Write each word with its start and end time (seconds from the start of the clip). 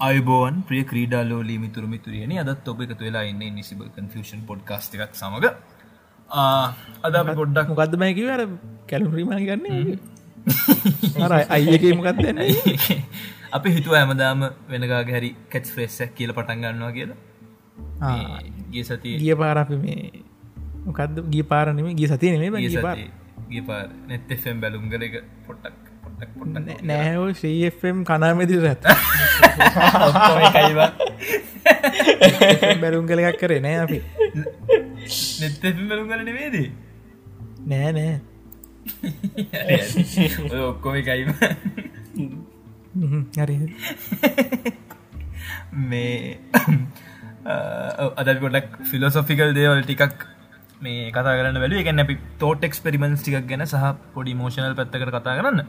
අයිබෝන් 0.00 0.54
ප්‍රිය 0.68 0.82
ක්‍රීඩාලෝලී 0.84 1.58
මිතුරු 1.58 1.88
මිතුරියන 1.88 2.32
අදත් 2.42 2.68
ඔබ 2.68 2.80
එකතු 2.84 3.04
වෙලා 3.06 3.24
ඉන්න 3.30 3.42
නිසිබල් 3.58 3.88
කන්ෆෂන් 3.94 4.42
පොඩ්කාස්ට 4.50 4.96
එකක් 4.96 5.14
සමඟ 5.20 5.46
අද 7.06 7.16
පොඩ්ඩක් 7.40 7.68
මොකක්දමයකිව 7.72 8.28
අර 8.34 8.42
කැලුරීම 8.90 9.32
ගන්න 9.48 9.64
අර 11.26 11.32
අයියකමකක්දන්න 11.56 12.42
අපි 13.58 13.74
හිතුව 13.76 13.96
ඇමදාම 14.00 14.44
වෙනගා 14.68 15.02
හැරි 15.08 15.32
කැච් 15.54 15.72
ෆ්‍රෙස්සක් 15.74 16.12
කියල 16.18 16.36
පටන් 16.36 16.64
ගන්නවා 16.64 16.92
කියලා. 16.98 17.18
ගේ 18.72 18.84
සති 18.84 19.16
ගිය 19.24 19.34
පාරපි 19.42 19.80
මේ 19.84 20.24
මොකක්ද? 20.84 21.24
ගිය 21.34 21.44
පාරනම 21.52 21.88
ගිය 22.00 22.08
සතිය 22.12 22.36
නෙමේ 22.36 22.68
ගිය 22.68 22.84
පාර. 22.86 22.96
ගිය 23.50 23.62
නැත්තෙම් 24.08 24.60
බැලුම්ගල 24.60 25.08
එක 25.08 25.20
පොට්ටක් 25.48 25.85
නෑෝ 26.90 27.26
ශ්‍රීම් 27.40 27.98
කනාමෙදිර 28.04 28.64
ඇත 28.70 28.84
බැලුම් 32.82 33.06
එකක් 33.10 33.38
කරේ 33.42 33.60
නෑ 33.60 33.76
අපි. 33.84 33.98
බැලුම් 35.90 36.06
කල 36.10 36.22
නෙවේදී 36.28 36.68
නෑ 37.72 37.90
නෑ. 37.98 38.14
ඔක්කොම 40.70 40.94
එකයිම 41.00 41.30
හරි 43.36 43.56
මේ 45.90 46.38
අද 48.22 48.28
ගොඩක් 48.44 48.70
ෆිලෝසොෆිකල් 48.90 49.52
දේවල් 49.58 49.82
ටිකක් 49.82 50.24
මේ 50.80 51.10
කතා 51.10 51.36
කරන්න 51.38 51.60
වැල 51.62 51.76
එකන්න 51.82 52.04
අපි 52.04 52.16
තෝට 52.40 52.64
එක්ස්පෙරිමෙන්ස් 52.68 53.20
ටික් 53.22 53.46
ගැන 53.52 53.66
සහ 53.66 53.84
පොඩි 54.14 54.38
මෝෂණල් 54.40 54.76
පැත්තකට 54.80 55.12
කතා 55.12 55.36
කරන්න 55.40 55.60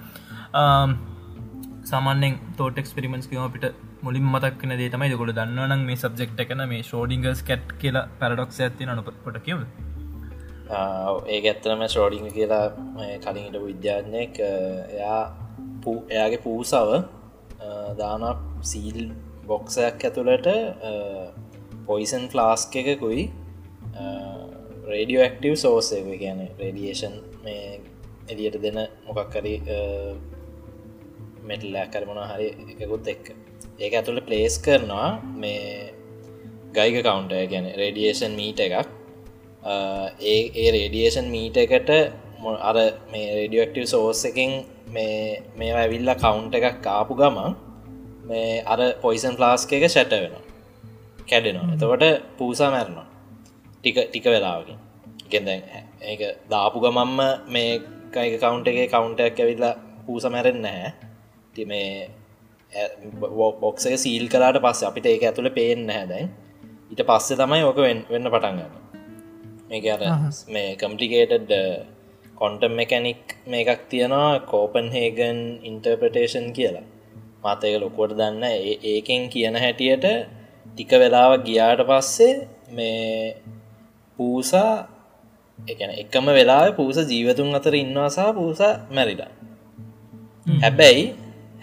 සාමානෙන් 1.83 2.39
තෝට 2.57 2.77
එක්ස්පෙරිමෙන්ස් 2.77 3.27
කියම 3.27 3.41
අපිට 3.41 3.65
මුලින් 4.01 4.25
මතක්න 4.25 4.73
දේ 4.77 4.89
තමයි 4.89 5.17
ගොඩ 5.17 5.33
දන්නවනම් 5.35 5.83
මේ 5.85 5.95
සබ්ෙක්් 5.95 6.39
එකන 6.39 6.63
මේ 6.67 6.83
ෂෝඩිංගස් 6.83 7.43
කැට් 7.43 7.75
කියලා 7.79 8.07
පැරඩොක්ස් 8.19 8.59
ඇති 8.59 8.89
නු 8.89 9.03
පොට 9.07 9.39
කියව 9.45 9.61
ඒ 11.27 11.39
ඇත්තරම 11.43 11.83
ෂෝඩිංග 11.87 12.27
කියලා 12.31 12.65
කලින්ට 13.23 13.57
විද්‍යාඥයෙක් 13.61 14.39
එයා 14.39 15.21
එයාගේ 16.09 16.43
පූසාව 16.43 16.91
දානක් 17.97 18.39
සීල් 18.63 19.01
බොක්සයක් 19.47 20.07
ඇතුළට 20.07 20.47
පොයිසන් 21.85 22.25
ෆ්ලාස්ක 22.29 22.75
එකකුයි 22.75 23.23
රඩියෝ 24.89 25.23
ඇක්ටව් 25.23 25.55
සෝසය 25.57 26.01
ගැන 26.17 26.41
රඩියේෂන් 26.59 27.15
මේ 27.43 27.79
එදියට 28.29 28.57
දෙන 28.61 28.79
මොකක්කරි 29.07 29.55
මෙටල්ලෑ 31.49 31.87
කරමන 31.93 32.19
හරි 32.31 32.47
එකකුත් 32.73 33.07
එක්ක. 33.13 33.25
ඒක 33.79 33.93
ඇතුළ 33.93 34.21
ප්ලේස් 34.27 34.55
කරනවා 34.59 35.09
මේ 35.35 35.93
ගයික 36.75 36.97
කවුන්ට 36.99 37.33
ගැන 37.51 37.67
රඩියේෂන් 37.73 38.33
මීට 38.39 38.59
එකක්. 38.59 38.89
ඒ 40.23 40.39
ඒ 40.55 40.69
රේඩියේෂන් 40.71 41.29
මීට 41.35 41.57
එකට 41.57 41.91
අර 42.61 42.77
මේ 43.13 43.27
රඩියක්ටව 43.37 43.85
සෝස් 43.85 44.25
එකින් 44.25 44.51
මේ 44.89 45.43
මේ 45.57 45.71
ඇවිල්ල 45.75 46.13
කවුන්ට 46.15 46.57
එකක් 46.59 46.81
කාපු 46.81 47.19
ගමන් 47.21 47.55
මේ 48.25 48.63
අර 48.65 48.79
පොයිසන් 49.03 49.37
ෆ්ලාස්ක 49.37 49.71
එක 49.73 49.85
ෂැට 49.85 50.13
වෙනවා. 50.15 50.43
කැඩෙනවා. 51.29 51.73
එතකොට 51.73 52.05
පූසා 52.37 52.71
මැරනවා. 52.71 53.07
ටික 53.77 53.97
ටික 54.05 54.25
වෙලාවකින්. 54.27 54.79
ගෙද 55.29 55.47
ඒක 56.03 56.21
දාපු 56.49 56.79
ගමම්ම 56.79 57.19
මේ 57.47 57.71
කයික 58.13 58.39
කවුන්ට 58.39 58.67
එක 58.67 58.91
කවුන්ටක් 58.91 59.39
ඇවිල්ලා 59.39 59.75
පූස 60.05 60.25
මැරෙන් 60.25 60.59
නැහැ 60.61 61.06
ති 61.57 61.65
මේ 61.65 61.91
බොක්සක 63.61 63.95
සීල් 63.97 64.25
කලාට 64.27 64.59
පස්ස 64.59 64.87
අපිට 64.89 65.07
ඒක 65.07 65.23
ඇතුළ 65.23 65.49
පේෙන් 65.51 65.83
හැදැන් 65.89 66.27
ඊට 66.89 67.03
පස්සේ 67.03 67.39
තමයි 67.39 67.63
ඕක 67.63 67.79
වෙන්න 67.83 68.03
පටන්ගන්න 68.27 68.73
මේක 69.69 69.87
අර 69.93 70.03
මේ 70.47 70.75
කම්පලිකේටඩ් 70.75 71.53
කොන්ටම් 72.35 72.73
මෙකැනික් 72.73 73.23
මේකක් 73.47 73.81
තියෙනවා 73.89 74.33
කෝපන් 74.51 74.87
හේගන් 74.89 75.39
ඉන්ටර්පටේෂන් 75.63 76.47
කියලා 76.51 76.85
මාතක 77.43 77.73
ලොකුවට 77.77 78.17
දන්න 78.19 78.43
ඒකෙන් 78.91 79.23
කියන 79.33 79.55
හැටියට 79.55 80.05
ටික 80.67 80.91
වෙලාව 80.95 81.31
ගියාට 81.43 81.81
පස්සේ 81.89 82.33
මේ 82.71 83.35
පූසා 84.19 84.71
එකන 85.59 85.91
එකම 85.95 86.25
වෙලා 86.29 86.65
පූස 86.71 86.97
ජීවතුන් 87.05 87.55
අතර 87.55 87.75
ඉන්නවාසා 87.75 88.29
පූස 88.33 88.61
මැරිලා. 88.91 89.31
හැබැයි 90.57 91.03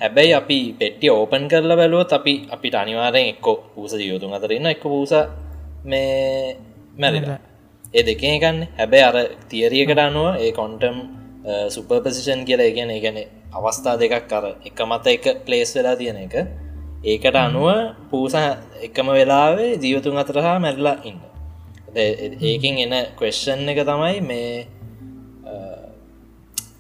හැබැයි 0.00 0.34
අපි 0.34 0.58
පෙට්ටි 0.80 1.10
ඕපන් 1.10 1.44
කරලා 1.48 1.76
බැලුවත් 1.76 2.12
අපි 2.12 2.34
අපිට 2.54 2.74
අනිවාරයෙන් 2.74 3.28
එක්කො 3.32 3.52
පූස 3.74 3.92
ජීවතුන් 3.94 4.36
අතරන්න 4.36 4.66
එක්ක 4.66 4.84
පූස 4.84 5.12
මේ 5.84 6.56
මැරිලා. 7.00 7.38
ඒ 7.94 8.02
දෙකේ 8.02 8.38
ගන්න. 8.38 8.58
හැබැයි 8.78 9.04
අර 9.10 9.16
තියරියකට 9.50 10.00
අනුව 10.06 10.26
ඒ 10.36 10.52
කොන්ටම් 10.52 10.96
සුපර්පසිෂන් 11.68 12.40
කියලා 12.48 12.70
ගැන 12.76 12.92
ගැන 13.04 13.18
අවස්ථා 13.52 13.96
දෙකක් 14.02 14.24
කර 14.30 14.44
එක 14.68 14.78
මත 14.90 15.06
එක 15.16 15.24
පලේස් 15.46 15.70
වෙලා 15.76 15.96
තියෙන 15.96 16.18
එක. 16.26 16.34
ඒකට 17.04 17.36
අනුව 17.36 17.68
පූස 18.10 18.34
එකම 18.86 19.08
වෙලාවේ 19.18 19.70
ජීවතුන් 19.82 20.20
අතරහා 20.22 20.58
මැරිලා 20.58 20.96
ඉන්න 21.04 21.20
ඒකින් 22.42 22.78
එන 22.84 22.94
කවෙස්ෂන් 23.18 23.68
එක 23.68 23.80
තමයි 23.84 24.20
මේ 24.20 24.66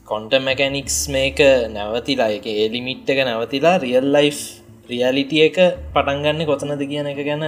කොන්ට 0.06 0.32
මැකැනික්ස් 0.38 0.96
මේක 1.08 1.38
නැවතිලා 1.72 2.32
එක 2.36 2.46
ඒලිමිට් 2.46 3.08
එක 3.08 3.20
නැවතිලා 3.24 3.76
රියල් 3.78 4.08
ලයි් 4.12 4.32
රියලිටිය 4.88 5.44
එක 5.46 5.58
පටන්ගන්න 5.94 6.44
කොතනද 6.44 6.82
කියන 6.82 7.06
එක 7.06 7.20
ගැන 7.24 7.44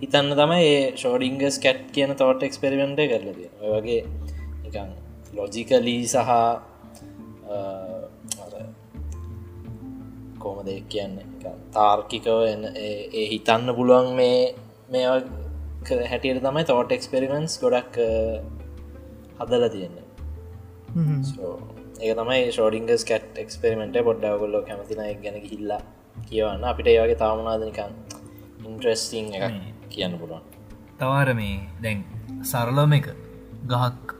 හිතන්න 0.00 0.34
තමයි 0.34 0.64
ඒ 0.64 0.80
ෂෝඩිංගස් 0.94 1.58
කැට් 1.62 1.84
කියන 1.94 2.14
තෝට 2.16 2.42
එක්ස්පෙරිමෙන්ට 2.42 3.02
කරලද 3.04 3.38
වගේ 3.74 4.00
නිකන් 4.64 4.90
ලොජිකලී 5.32 6.02
සහ 6.06 6.30
කෝමද 10.38 10.70
කියන්න? 10.88 11.14
තාර්කිකව 11.72 12.42
ඒ 12.78 13.26
හිතන්න 13.30 13.74
පුළුවන් 13.76 14.10
මේ 14.16 14.40
මේ 14.90 15.06
හැටියට 16.08 16.42
තමයි 16.42 16.64
තෝට 16.64 16.96
එක්ස්පෙරිමෙන්ස් 16.98 17.60
ගොඩක් 17.62 18.00
හදල 19.38 19.68
තියෙන්නේ 19.68 20.06
ඒ 22.06 22.14
තමයි 22.18 22.38
ෂෝඩිංගස් 22.54 23.02
කට් 23.08 23.42
එක්ස්පෙරිමෙන්ට 23.42 23.96
පොඩ්ඩාගොල්ල 24.06 24.56
කැමතින 24.68 25.02
ගැන 25.24 25.36
හිල්ලා 25.50 25.80
කියවන්න. 26.28 26.64
අපිට 26.70 26.88
ඒවගේ 26.92 27.18
තාමනාදනිකන් 27.20 27.92
ඉන්ට්‍රස්ටිං 28.68 29.26
එක 29.38 29.44
කියන්න 29.92 30.14
පුළුවන්. 30.20 30.42
තවාර 31.00 31.28
මේ 31.40 31.58
දැන් 31.84 32.00
සරලම 32.50 32.92
එක 32.98 33.06
ගහක් 33.72 34.16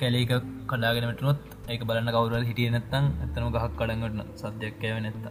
කැලේක 0.00 0.34
කඩාගෙනටනොත් 0.70 1.40
ඒක 1.72 1.82
බලන්න 1.88 2.12
කවුරල් 2.16 2.46
හිටිය 2.50 2.68
නැත්තං 2.74 3.08
ඇතනම 3.24 3.48
ගහක් 3.56 3.72
කඩගටන 3.80 4.22
සද්‍යයක් 4.42 4.76
කෑව 4.82 5.00
නැත්ත 5.06 5.26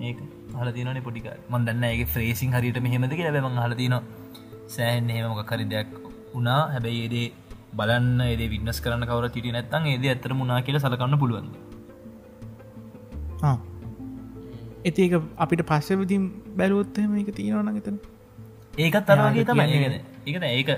ඒ 0.00 0.14
හල 0.58 0.70
තිනනේ 0.76 1.04
පොටික 1.08 1.28
මන්දන්න 1.52 1.84
ඒ 1.90 2.06
ෆ්‍රේසින් 2.14 2.56
හරිට 2.56 2.80
මෙහෙමද 2.86 3.12
කියලා. 3.18 3.34
බැම 3.36 3.60
හලතින 3.64 3.98
සෑහෙන් 4.76 5.12
එහෙම 5.12 5.28
මොක 5.32 5.42
කරි 5.52 5.68
දෙයක් 5.74 5.92
වනා 6.32 6.62
හැබැයි 6.74 7.04
ඒදේ 7.04 7.28
බලන්න 7.78 8.20
ඒද 8.26 8.42
වින්නස් 8.52 8.78
කරන්න 8.84 9.04
කවර 9.08 9.26
තිට 9.34 9.48
නැත්තන් 9.56 9.88
ඒද 9.92 10.04
ඇතර 10.12 10.32
මුණනා 10.38 10.62
කියල 10.66 10.78
සලකන්න 10.80 11.18
පුළුවන්. 11.22 11.50
ඇති 14.86 15.00
ඒක 15.04 15.14
අපිට 15.36 15.62
පස්සවතින් 15.70 16.24
බැලුවොත්තම 16.58 17.12
එක 17.22 17.30
තියෙනවන 17.38 17.76
එතන. 17.80 17.98
ඒකත් 18.78 19.10
අරගේ 19.12 19.44
තමයි. 19.44 20.00
ඒකන 20.26 20.44
ඒක 20.50 20.70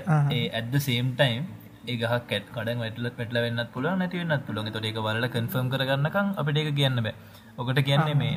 ඇද 0.57 0.73
සේම් 0.87 1.13
ටයිම් 1.19 1.43
ඒගහ 1.87 2.03
කැත් 2.29 2.45
කඩ 2.55 2.77
වැටල 2.81 3.09
පෙටල 3.19 3.37
වෙන්න 3.45 3.63
පුල 3.73 3.87
නැතිවන්න 4.01 4.43
තොට 4.75 4.89
එක 4.91 4.99
වල 5.07 5.27
කන්ෆර්ම් 5.35 5.71
කරගන්නකම් 5.73 6.35
අපට 6.39 6.61
ඒක 6.63 6.75
කියන්න 6.81 7.03
බෑ. 7.05 7.15
ඔකට 7.57 7.81
කියන්නේ 7.87 8.15
මේ 8.15 8.35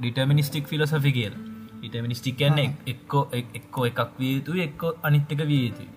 ඩිටර්මිනිස්ටික් 0.00 0.66
ෆිලොසෆි 0.72 1.12
කියල. 1.18 1.36
ඩිටර්මිනිස්ටික් 1.78 2.36
කියන්නේ 2.40 2.74
එක්කෝ 2.92 3.22
එක්කෝ 3.58 3.84
එකක් 3.90 4.18
විය 4.18 4.32
යුතු 4.36 4.58
එක්කෝ 4.66 4.92
අනිත්තක 5.02 5.42
විය 5.50 5.62
යුතුයි 5.68 5.88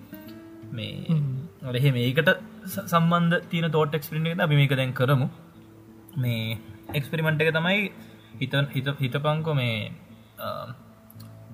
මේ 0.72 1.16
ඔරහෙ 1.64 1.90
මේකට 1.92 2.30
සම්බන්ධ 2.86 3.48
තියන 3.50 3.68
තෝට 3.70 3.98
එක්ස්පිට 3.98 4.28
එක 4.28 4.40
අපි 4.40 4.60
මේක 4.60 4.76
දැන් 4.80 4.92
කරමු. 4.92 5.28
මේ 6.16 6.58
එක්ස්පිරිමෙන්ට් 6.92 7.42
එක 7.42 7.52
තමයි 7.54 7.82
හිත 8.40 8.54
හිත 8.74 8.88
හිතපංකො 9.00 9.54
මේ 9.54 9.76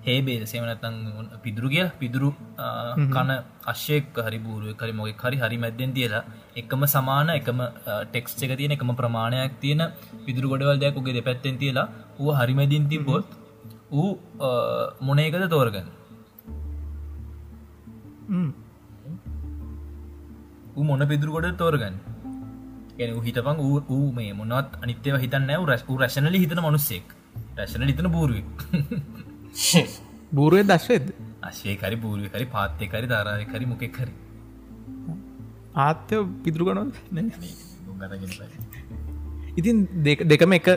හේබේ 0.06 0.46
සේමනතන් 0.46 0.96
පිදුරුගිය 1.44 1.84
පිදුරු 2.00 2.30
කන 3.14 3.30
අශ්‍යයක් 3.72 4.20
හරි 4.26 4.38
බූරුව 4.38 4.76
කරි 4.76 4.92
මොක 4.92 5.24
හරි 5.24 5.36
හරි 5.36 5.58
මැද්දෙන් 5.64 5.92
තියලා 5.96 6.22
එකම 6.56 6.82
සමාන 6.86 7.30
එකම 7.30 7.60
ටෙක්ස් 8.06 8.38
එක 8.38 8.54
තියෙන 8.60 8.76
එකම 8.76 8.92
ප්‍රමාණයක් 9.00 9.58
තියෙන 9.60 9.82
පිදුරු 10.26 10.52
ගොඩවල් 10.52 10.80
දෙයක් 10.84 11.00
උගේ 11.02 11.16
දෙපැත්තෙන් 11.18 11.58
තියලා 11.58 11.86
ඌ 12.20 12.30
හරිමැදින් 12.32 12.88
තිබොත් 12.92 13.36
ඌ 13.92 14.08
මොනයකද 15.00 15.44
තෝරගන්න 15.50 15.88
මොන 20.82 21.06
පිදුරුගොඩ 21.06 21.56
තෝරගන්න? 21.56 21.96
ගැන 22.98 23.22
හිතපන් 23.22 23.58
ඌ 23.90 24.04
මේ 24.12 24.32
මොනත් 24.32 24.76
අනිත්‍යව 24.82 25.16
හිතන්න 25.20 25.50
රැස් 25.66 25.84
රැශනලි 25.98 26.38
හිතන 26.38 26.60
මනුස්සෙක්. 26.60 27.06
රැශන 27.56 27.82
ලිතන 27.82 28.08
බූරුවේ 30.32 30.64
දශ්වද 30.64 31.06
අශයකරි 31.48 31.96
බූරුව 31.96 32.26
කරි 32.28 32.44
පාත්තයකරි 32.44 33.06
ධරාය 33.06 33.44
කරි 33.44 33.66
මොකෙක් 33.66 33.96
හරි. 33.96 34.12
ආත්‍යය 35.74 36.20
පිදුරු 36.44 36.64
ගනො 36.64 36.84
ගරගෙන 37.98 38.28
ඉතින් 39.56 39.76
දෙකම 40.24 40.52
එක 40.52 40.68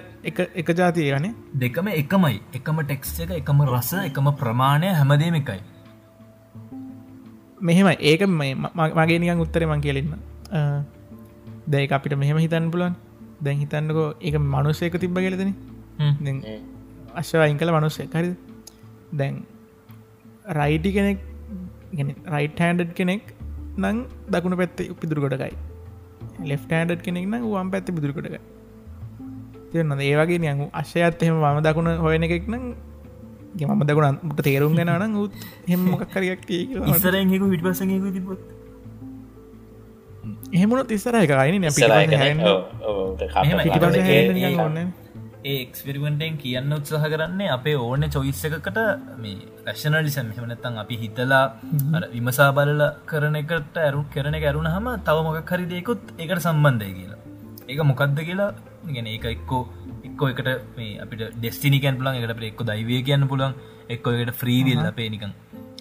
එක 0.56 0.70
ජාතිය 0.74 1.12
ගනේ 1.12 1.34
දෙකම 1.56 1.88
එකමයි. 1.88 2.42
එකම 2.54 2.82
ටෙක්ස් 2.82 3.20
එක 3.20 3.32
එකම 3.32 3.62
රස 3.68 3.94
එකම 3.94 4.32
ප්‍රමාණය 4.34 4.90
හැමදේම 4.94 5.36
එකයි 5.36 5.62
මෙහෙම 7.62 7.88
ඒක 8.02 8.24
මගේ 8.26 9.20
නිකන් 9.20 9.40
උත්තර 9.40 9.66
මං 9.66 9.82
කියලෙන්න. 9.82 10.14
දැයි 11.68 11.92
අපිට 11.92 12.18
මෙහෙම 12.18 12.38
හිතන්න 12.38 12.70
පුලන් 12.72 12.96
දැන් 13.42 13.58
හිතන්නකෝ 13.58 14.08
ඒක 14.22 14.38
මනුස්සයක 14.46 14.96
තිබ්බ 15.00 15.18
කියලතන 15.18 15.52
අශ්වයින් 17.16 17.58
කළ 17.58 17.72
මනුස්සය 17.72 18.06
හරි 18.14 18.32
දැන් 19.14 19.36
රයිටි 20.52 20.92
කෙනෙක් 20.92 21.20
රයිට 22.28 22.60
හැන්ඩඩ් 22.60 22.94
කෙනෙක් 22.94 23.34
නං 23.78 24.00
දකුණු 24.30 24.58
පැත්ත 24.58 24.82
පිදුරකොටකයි 25.02 25.54
ලෙෆ් 26.46 26.64
හැන්ඩඩ් 26.72 27.02
කෙනෙක් 27.02 27.28
නම් 27.28 27.46
වම් 27.52 27.72
පැත්ත 27.72 27.92
පිදුරකොටකයි 27.92 28.42
තියන්න 29.72 30.00
ඒවගේ 30.02 30.40
නියඟු 30.40 30.68
අශ්‍යයත් 30.74 31.24
එහෙම 31.24 31.38
මම 31.42 31.60
දකුණ 31.62 31.92
හොයන 31.98 32.24
එකෙක් 32.24 32.48
නම් 32.48 32.66
මම 33.54 33.84
දකුණ 33.84 34.18
ට 34.30 34.44
තේරුම් 34.44 34.74
ගෙන 34.76 34.92
නම් 34.94 35.14
උත් 35.18 35.34
හෙම 35.68 35.86
මොකක්කරයක් 35.86 36.50
ඉස්සරහෙකු 36.88 37.46
විටපසක 37.54 37.94
තිබොත් 38.10 38.42
එහෙමුණු 40.52 40.84
තිස්සර 40.86 41.16
එක 41.18 41.32
අයින 41.34 41.64
ඒ 45.44 45.54
එක්ස්පිරිමෙන්ටෙන් 45.62 46.34
කියන්න 46.38 46.74
උත්සාහ 46.78 47.04
කරන්නේ 47.14 47.50
අපේ 47.50 47.76
ඕන 47.78 48.04
චොයිස්ස 48.16 48.42
එකකට 48.50 48.80
මේ 49.22 49.38
රැශනලිසම් 49.68 50.28
හෙමනත්තන් 50.36 50.82
අපි 50.84 50.96
හිතලා 51.04 51.46
විමසා 52.14 52.50
බලල 52.58 52.84
කරන 53.12 53.38
එකට 53.42 53.80
ඇරු 53.86 54.02
කරන 54.16 54.38
ඇරුණ 54.40 54.70
හම 54.76 54.90
තව 55.08 55.18
මොකක් 55.28 55.54
හරිදයකුත් 55.54 56.04
එකට 56.18 56.44
සම්බන්ධය 56.46 56.92
කියලා. 56.98 57.20
ඒක 57.68 57.82
මොකක්ද 57.84 58.20
කියලා? 58.30 58.52
ගෙන 58.88 59.08
ඒක 59.08 59.26
එක්කෝ 59.26 59.64
එක්කෝ 60.12 60.30
එකට 60.30 60.50
මේ 60.78 60.92
අපිට 61.00 61.24
ඩෙස්ටිනිකන් 61.36 61.98
පුලන් 61.98 62.16
එකට 62.16 62.48
එක්ක 62.50 62.64
දයිවය 62.66 63.02
කියන්න 63.04 63.28
පුළන් 63.28 63.54
එක්කෝ 63.90 64.16
එකට 64.16 64.34
ෆ්‍රීවිල් 64.36 64.82
අපේ 64.86 65.10
නිකන් 65.10 65.34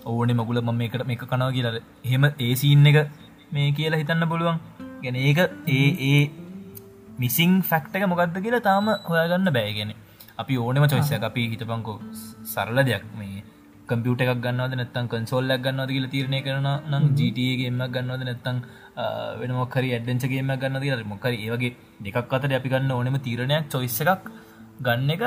ඕනේ 0.06 0.34
මගුල 0.34 0.60
මම 0.60 0.82
එකට 0.82 1.06
මේ 1.06 1.18
කනාව 1.24 1.50
කියලා. 1.52 1.80
එහෙම 2.04 2.24
ඒ 2.38 2.52
සීන් 2.56 2.86
එක 2.86 2.98
මේ 3.52 3.72
කියලා 3.72 4.00
හිතන්න 4.02 4.28
පුළුවන්. 4.28 4.60
ගැන 5.02 5.16
ඒක 5.18 5.38
ඒ 5.68 5.88
ඒ 6.06 6.22
මිසිං 7.18 7.52
ෆැක්ටක 7.62 8.04
මොකක්ද 8.06 8.36
කියලා 8.38 8.62
තාම 8.62 8.88
හොයාගන්න 9.08 9.52
බෑගෙන 9.52 9.92
අපි 10.38 10.54
ඕනෙම 10.56 10.84
චොයිස 10.88 11.12
අපි 11.20 11.42
හිතපංකෝ 11.52 11.98
සරල 12.46 12.78
දෙයක් 12.82 13.04
මේ 13.14 13.42
කම්පියට 13.88 14.22
එකක් 14.24 14.42
ගන්නවද 14.44 14.74
නැත්තන් 14.74 15.10
කන්සෝල්ලක් 15.12 15.62
ගන්නවද 15.64 15.90
කියලා 15.90 16.12
තීරණය 16.14 16.40
කරන 16.42 16.68
නම් 16.90 17.04
ජටගේම 17.18 17.80
ගන්නවද 17.86 18.22
නැත්තං 18.24 18.58
වෙන 19.40 19.52
මොකරි 19.52 19.88
ඇඩ්ඩෙන්චගේම 19.92 20.52
ගන්න 20.54 20.82
කියලා. 20.82 21.10
මොකර 21.14 21.32
ඒවගේ 21.36 21.72
දෙකක් 22.04 22.34
අතර 22.36 22.52
අපි 22.54 22.68
ගන්න 22.68 22.90
ඕනෙම 22.90 23.18
තීරණයක් 23.20 23.68
චොයිස්ස 23.68 24.00
එකක් 24.04 24.30
ගන්න 24.80 25.10
එක 25.10 25.24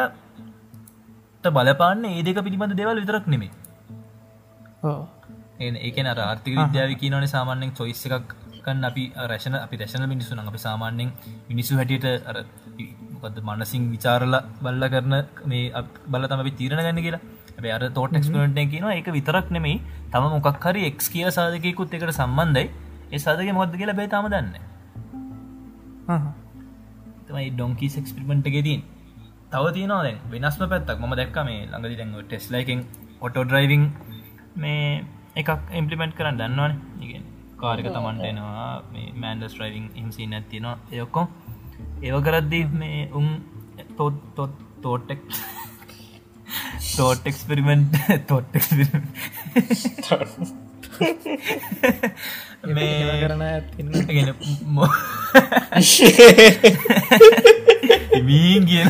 බලපාන්න 1.43 2.05
ඒ 2.05 2.23
දෙක 2.23 2.39
පිළිබඳ 2.45 2.75
දෙවල් 2.75 3.01
විතරක් 3.01 3.27
නෙමේ 3.27 3.51
ඒකන 5.81 6.07
ආර්ථික 6.07 6.55
විද්‍යාව 6.55 6.95
කියනවන 7.01 7.27
සාමාන්‍යෙන් 7.27 7.75
චොයිස්ස 7.79 8.05
එකක් 8.09 8.35
කන්න 8.65 8.87
අපි 8.89 9.03
රැශන 9.31 9.55
අපි 9.57 9.75
රැශන 9.77 10.05
මිනිසුන 10.07 10.39
අපි 10.43 10.59
සාමාන්‍යෙන් 10.59 11.09
මිනිසු 11.49 11.79
හැටියට 11.79 12.07
අර 12.29 12.37
මනසිං 13.49 13.83
විචාරල 13.91 14.35
බල්ල 14.61 14.85
කරන 14.89 15.15
මේ 15.45 15.63
බල 16.07 16.27
තම 16.27 16.43
තීරණ 16.51 16.83
ගන්න 16.85 17.03
කියලා. 17.07 17.21
ඇ 17.59 17.71
අර 17.71 17.83
තෝට 17.89 18.15
ක්ස්පරට 18.15 18.59
කියන 18.71 18.87
එක 18.91 19.09
විතරක් 19.09 19.51
නෙමයි. 19.51 19.75
තම 20.11 20.25
මොකක් 20.35 20.65
හරි 20.65 20.81
එක් 20.89 20.97
කිය 21.07 21.27
සාධකයකුත් 21.31 21.93
එකට 21.93 22.13
සම්බන්ධයි 22.13 22.65
ඒ 23.13 23.19
සාධක 23.25 23.51
මොද 23.59 23.75
කියලා 23.79 23.97
බේ 23.99 24.09
තම 24.13 24.27
දන්න. 24.33 24.49
තමයි 27.27 27.49
ඩොන්කී 27.55 27.91
සෙක්ස්පිරිමෙන්ට් 27.97 28.47
ගෙදීන් 28.55 28.81
තව 29.51 29.73
තියනවා 29.77 30.03
දැන් 30.07 30.17
වෙනස්ම 30.31 30.63
පැත්තක්. 30.71 30.99
ම 31.01 31.13
දැක්ක 31.19 31.37
මේ 31.49 31.59
ළඟදි 31.65 31.99
දැන් 31.99 32.11
ටෙස්ලයිකෙන් 32.21 32.79
ඔටෝ 33.25 33.43
ඩ්‍රයිවිං 33.45 33.83
මේ 34.63 34.87
එකක් 35.41 35.51
ඉම්පලිමෙන්ට් 35.81 36.17
කරන්න 36.17 36.39
දන්නවන. 36.41 36.73
ඉගෙන් 37.05 37.23
කාරික 37.61 37.87
තමන්ට 37.95 38.29
එනවා 38.31 38.67
මේ 38.93 39.07
මෑන්ඩස් 39.21 39.55
්‍රයිවිං 39.61 39.85
හිම්සි 39.99 40.29
නැතිනවා 40.33 40.75
එයොක්කෝ 40.95 41.25
ඒව 42.05 42.17
කරද්දී 42.27 42.65
මේ 42.81 42.99
උන් 43.19 43.29
තොත් 43.97 44.17
තොත් 44.35 44.53
තෝටෙක් 44.83 45.21
තෝට් 46.97 47.31
එක්ස්පෙරිමෙන්ට් 47.31 47.93
තොට් 48.27 48.49
මේ 52.75 53.15
කරන 53.21 53.43
ගෙන 54.17 54.29
මීන් 58.27 58.63
කියන 58.69 58.89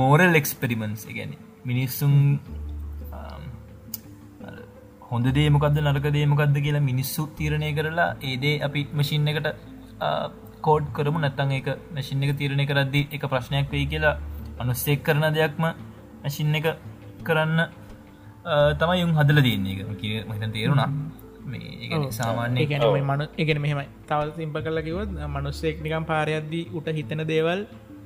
මෝරල් 0.00 0.34
එක්ස්පෙරිමන්ස් 0.40 1.02
ගැන 1.16 1.32
මිනිස්සුන් 1.64 2.14
හොඳ 5.10 5.26
දේමකක්ද 5.36 5.76
නරක 5.82 6.06
දේමකක්ද 6.16 6.56
කියලා 6.66 6.88
මිනිස්සු 6.90 7.22
තීරණය 7.38 7.70
කරලා 7.78 8.10
ඒදේ 8.30 8.56
අපි 8.68 8.80
මශින් 8.98 9.28
එකට 9.32 9.46
කෝඩ් 10.66 10.86
කරමු. 10.96 11.18
නැත්තන් 11.24 11.50
එක 11.58 11.66
මැසින් 11.94 12.22
එක 12.24 12.30
තීරණය 12.40 12.64
කරද්දි 12.70 13.00
එක 13.14 13.22
ප්‍රශ්නයක් 13.32 13.66
වෙයි 13.72 13.86
කියලා 13.92 14.14
අනුස්සෙක් 14.62 15.00
කරන 15.06 15.24
දෙයක්ම 15.36 15.64
මැසින් 16.22 16.54
එක 16.58 16.66
කරන්න 17.26 17.58
තමයි 18.80 19.00
යුම් 19.02 19.12
හදල 19.18 19.40
දන්නේ. 19.46 19.76
එක 19.92 20.26
මහිතන් 20.30 20.52
තේරුණා. 20.56 20.90
මේ 21.52 22.10
සාමාන්‍ය 22.18 22.66
ගැන 22.72 22.84
මනු 23.10 23.24
එකගෙන 23.42 23.60
මෙහෙමයි. 23.64 23.88
තවල් 24.08 24.30
සිම්ප 24.38 24.56
කල 24.66 24.80
කිවත් 24.88 25.10
මනුස්සෙක් 25.34 25.82
නිකම් 25.86 26.06
පාරයද්දී 26.12 26.64
උට 26.78 26.88
හිතන 26.98 27.22
දේවල් 27.32 27.60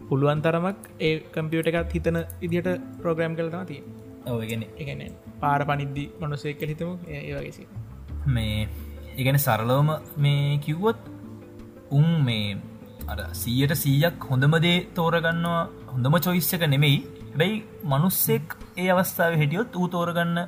පුළුවන් 0.08 0.40
තරමක් 0.46 0.78
ඒ 1.06 1.14
කම්පියට 1.34 1.70
එකත් 1.72 1.92
හිතන 1.96 2.18
ඉදිට 2.46 2.68
ප්‍රෝග්‍රම් 3.02 3.34
කළතම 3.38 3.64
තිය 3.70 3.80
ඔගෙන 4.36 4.64
එකන 4.82 5.02
පාර 5.42 5.60
පනිද්දි 5.70 6.04
මනුස්සෙක් 6.22 6.64
හිතමු. 6.72 6.94
ඒවගේසි 7.18 7.64
මේ 8.36 8.58
ඉගැන 9.20 9.38
සරලෝම 9.46 9.90
මේ 10.24 10.58
කිව්වොත් 10.66 10.98
උන් 11.98 12.08
මේ 12.26 12.56
අර 13.12 13.20
සීයට 13.42 13.74
සීයක් 13.84 14.26
හොඳමදේ 14.30 14.76
තෝරගන්නවා 14.96 15.62
හොඳම 15.92 16.16
චොයිස්සක 16.26 16.64
නෙමෙයි 16.74 16.98
හැබැයි 17.38 17.58
මනුස්සෙක් 17.84 18.46
ඒ 18.76 18.86
අවස්ථාව 18.92 19.32
හිටියොත් 19.40 19.76
ඌ 19.80 19.86
තෝරගන්න 19.88 20.38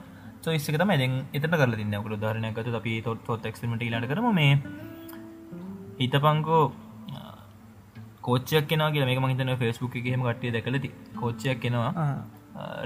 චොයිස්සක 0.44 0.76
තම 0.80 0.92
දැන් 1.00 1.12
එතන 1.36 1.52
කරල 1.52 1.74
තින්න. 1.80 1.94
කළ 1.96 2.16
ධරනයකත 2.16 2.78
අපි 2.78 2.92
තොත් 3.06 3.20
තොත් 3.26 3.46
එක්ස්පිමට 3.46 3.84
ලට 3.88 4.08
කරම. 4.10 4.26
මේ 4.34 4.52
හිත 6.00 6.14
පංකෝ 6.24 6.62
කෝච්චයක් 8.20 8.66
කෙන 8.68 8.82
මේක 9.08 9.20
මහිතන 9.24 9.52
ෆෙස්බුක් 9.62 9.94
එකහෙම 10.00 10.24
කට්ටිය 10.26 10.52
දැකලති 10.56 10.90
කෝච්චයක් 11.20 11.60
කෙනවා 11.62 12.08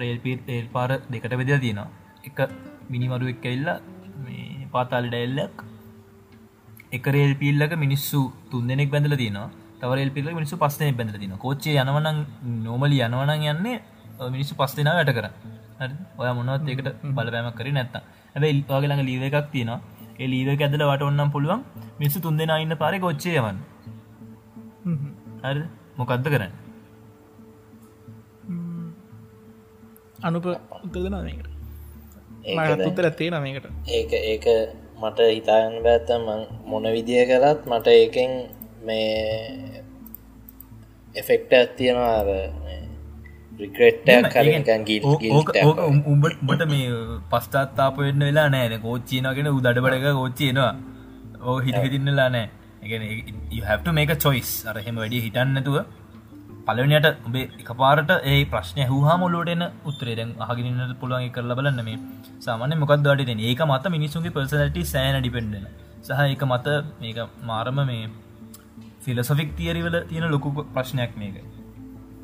රේල්පීත් 0.03 0.41
ඒල් 0.49 0.69
පාර 0.69 0.91
දෙකට 1.09 1.39
වෙද 1.41 1.53
තියෙනවා. 1.57 1.89
එක 2.25 2.39
මිනිමරු 2.91 3.33
එක් 3.35 3.47
ඇල්ලා 3.47 3.79
මේ 4.27 4.69
පාතාලිට 4.75 5.17
එල්ලක් 5.23 5.57
එක 6.93 7.07
රේල් 7.17 7.35
පිල්ලක 7.43 7.73
මිනිස්සු 7.85 8.21
තුන් 8.51 8.69
දෙනෙක් 8.69 8.93
බැඳල 8.93 9.17
තිනවා 9.17 9.49
තවරල් 9.81 10.13
පිල්ල 10.17 10.31
මිනිසු 10.39 10.61
පස්සන 10.63 10.95
බැඳල 11.01 11.19
තින 11.19 11.35
කෝච්චේ 11.39 11.81
යනවන 11.83 12.09
නොමලි 12.63 13.03
යනවනන් 13.09 13.51
යන්නේ 13.55 13.81
මිනිස්සු 14.35 14.55
පස් 14.61 14.73
දෙනා 14.79 14.95
වැට 14.99 15.13
කර. 15.19 15.27
ඔය 16.21 16.29
මොනවත් 16.39 16.69
එකට 16.73 16.89
බලපෑමක් 17.17 17.57
කර 17.59 17.69
නැත්ත 17.77 17.95
ඇැයි 17.99 18.65
වගේ 18.69 18.89
ළඟ 18.89 19.07
ලීව 19.11 19.23
එකක් 19.29 19.49
තියෙනවා. 19.55 19.81
ඒ 20.21 20.29
ලීව 20.33 20.49
ඇදල 20.55 20.85
වට 20.91 21.03
ඔන්නම් 21.11 21.31
පුළුවන් 21.35 21.61
මිනිස්සු 22.01 22.19
තුන් 22.25 22.37
දෙනා 22.41 22.59
ඉන්න 22.65 22.77
පාර 22.83 22.95
කොච්චේයවන් 23.05 23.59
හරි 25.45 25.63
මොකක්ද 25.99 26.27
කරන්න? 26.35 26.53
අනුප 30.29 30.45
උත්තදන 30.87 31.15
උත්තර 32.89 33.07
තියෙන 33.19 33.37
මේකට? 33.45 33.67
ඒක 33.97 34.13
ඒක 34.33 34.47
මට 35.03 35.19
හිතාගන්න 35.37 35.83
බැත්ත 35.87 36.09
මොන 36.71 36.87
විදිය 36.97 37.23
කරත් 37.31 37.61
මට 37.73 37.87
ඒකෙන් 38.01 38.33
මේ 38.87 39.83
එෆෙක්ට 41.15 41.53
ඇත්තියෙනවා 41.59 42.21
ගිල් 42.25 42.84
උඹට 46.13 46.65
මේ 46.67 46.87
පස්ථාත්තාප 47.33 47.99
වෙන්න 47.99 48.25
වෙලා 48.29 48.49
නෑන 48.49 48.75
කෝච්චිනගෙන 48.81 49.51
උදඩ 49.51 49.79
බඩක 49.85 50.15
කෝච්චියනවා 50.21 50.73
ඕ 51.43 51.59
හිට 51.59 51.79
හිතින්නලා 51.85 52.29
නෑ. 52.29 52.47
මේක 53.93 54.15
චොයිස් 54.19 54.51
අරහෙම 54.67 54.99
වැඩිය 55.03 55.23
හිටන්නතුව 55.27 55.79
පලවනයට 56.67 57.09
උබේ 57.29 57.47
එක 57.63 57.71
පාරට 57.83 58.11
ඒ 58.25 58.41
ප්‍රශ්නය 58.45 58.89
හහා 58.91 59.17
මොලෝටන 59.17 59.65
උත්තරේදැන් 59.85 60.35
අහගිනට 60.41 60.99
පුළුවන් 61.01 61.31
කරල 61.31 61.55
බලන්න. 61.61 61.81
මේ 61.85 61.99
සාමාන්‍ය 62.41 62.81
මොකක් 62.83 62.97
දට 62.99 63.41
ඒක 63.45 63.65
මත 63.71 63.95
මිනිසුන්ගේ 63.97 64.37
පර්සනට 64.37 64.79
සෑන 64.87 65.21
ඩිපෙන්ඩන 65.21 65.67
සහ 66.03 66.21
එක 66.27 66.45
මත 66.51 66.77
මේක 67.01 67.19
මාරම 67.45 67.81
මේ 67.87 68.05
ෆිලසොෆික් 69.01 69.57
තියරිවල 69.57 69.97
තියෙන 70.11 70.31
ලොකු 70.31 70.49
ප්‍රශ්නයක් 70.75 71.13
මේක. 71.17 71.43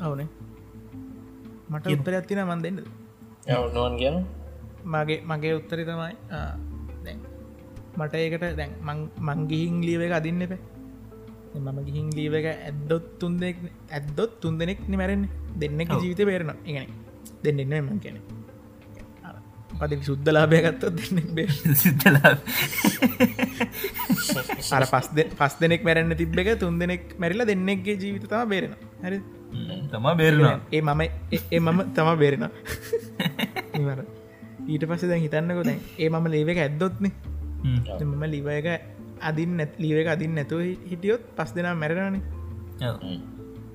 අවනේ 0.00 0.39
මට 1.70 1.94
උත්තර 1.94 2.14
ඇත්තින 2.14 2.42
මන් 2.42 2.62
දෙන්නද? 2.62 2.80
නොවන් 3.70 3.96
කියන. 3.96 4.16
මගේ 4.86 5.20
මගේ 5.24 5.54
උත්තරි 5.54 5.84
තමයි 5.84 6.14
දැන් 7.04 7.18
මට 7.96 8.14
ඒකට 8.16 8.44
දැන් 8.56 8.76
මංගිහින් 9.20 9.80
ලියව 9.82 10.02
එක 10.02 10.18
අදින්න 10.18 10.42
එප. 10.42 10.54
මම 11.52 11.78
ගිහින් 11.82 12.08
ලීව 12.10 12.34
එක 12.34 12.46
ඇද්දොත් 12.46 13.06
තුන් 13.18 13.32
දෙෙක් 13.36 13.56
ඇද්දොත් 13.90 14.38
තුන් 14.40 14.58
දෙනෙක් 14.58 14.80
නිමැරෙන්නේ 14.86 15.30
දෙන්නෙක් 15.54 15.88
ජීවිත 15.92 16.22
පේරන 16.22 16.52
ඉගෙන 16.64 16.86
දෙන්නෙන්න 17.42 17.72
එම 17.72 17.98
කෙනෙ 17.98 18.20
පදි 19.72 19.98
සුද්දලාභය 20.02 20.60
ගත්තොත් 20.62 20.94
දෙන්නෙක් 20.94 21.28
බේ 21.34 21.48
සිතලා 21.82 22.32
අර 24.70 24.84
පස් 24.86 25.06
පස් 25.34 25.54
දෙනෙක් 25.60 25.82
මැරන්න 25.82 26.14
තිබ්බ 26.14 26.38
එක 26.38 26.52
තුන් 26.60 26.78
දෙනෙක් 26.78 27.18
මැරිලා 27.18 27.50
දෙන්නෙක්ගේ 27.50 27.98
ජීවිත 27.98 28.26
තම 28.26 28.48
බේරෙන 28.48 28.74
හරි 29.02 29.18
තමා 29.90 30.14
බේරවා 30.14 30.56
ඒ 30.72 30.82
මම 30.82 31.00
ඒ 31.50 31.60
මම 31.60 31.80
තම 31.94 32.08
බේරෙන 32.18 32.44
ඊට 34.68 34.84
පස්සේ 34.86 35.08
දැන් 35.08 35.22
හිතන්නකො 35.22 35.62
දැන් 35.62 35.80
ඒ 35.98 36.08
මම 36.08 36.26
ලේවක 36.26 36.58
ඇද්දොත්නේ. 36.58 37.12
මම 38.02 38.24
ලිව 38.26 38.46
එක 38.50 38.68
අදින් 39.20 39.50
නැත් 39.56 39.72
ලීව 39.78 39.96
එක 40.02 40.08
අදින් 40.08 40.32
නැතුව 40.34 40.60
හිටියොත් 40.90 41.22
පස් 41.36 41.50
දෙනා 41.54 41.74
මැරෙනනේ 41.74 42.22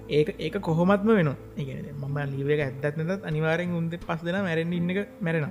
ඒක 0.10 0.30
ඒක 0.40 0.56
කොහොමත්ම 0.62 1.10
වෙන 1.10 1.30
එක 1.58 1.70
මම 1.94 2.18
ලීව 2.32 2.50
එක 2.50 2.62
ඇත්තත් 2.62 2.98
නැතත් 3.00 3.24
අනිවාරෙන් 3.24 3.76
උන්ද 3.76 3.94
පස් 4.00 4.22
දෙනා 4.24 4.44
මැරෙන් 4.44 4.74
ඉන්න 4.74 4.90
මැරෙන 5.22 5.46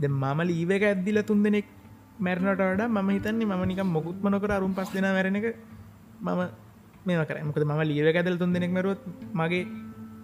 ද 0.00 0.04
මම 0.08 0.40
ලීව 0.42 0.70
එක 0.70 0.82
ඇද්දිල 0.82 1.22
තුන් 1.22 1.42
දෙනෙක් 1.42 1.66
මැරණට 2.18 2.60
වඩා 2.60 2.88
ම 2.88 3.08
හිතන්නේ 3.10 3.46
ම 3.46 3.62
නික 3.66 3.82
මොකුත්ම 3.86 4.26
නොකර 4.28 4.50
අරුම් 4.50 4.74
පස් 4.74 4.90
දෙෙන 4.94 5.06
මැරෙන 5.08 5.36
එක 5.36 5.46
මම 6.20 6.40
මේ 7.06 7.24
කර. 7.24 7.36
මොකද 7.42 7.64
ම 7.64 7.72
ලීව 7.82 8.06
ඇදල් 8.10 8.36
තුන් 8.38 8.52
දෙනෙක් 8.52 8.72
මැරුවත් 8.72 9.00
මගේ 9.34 9.64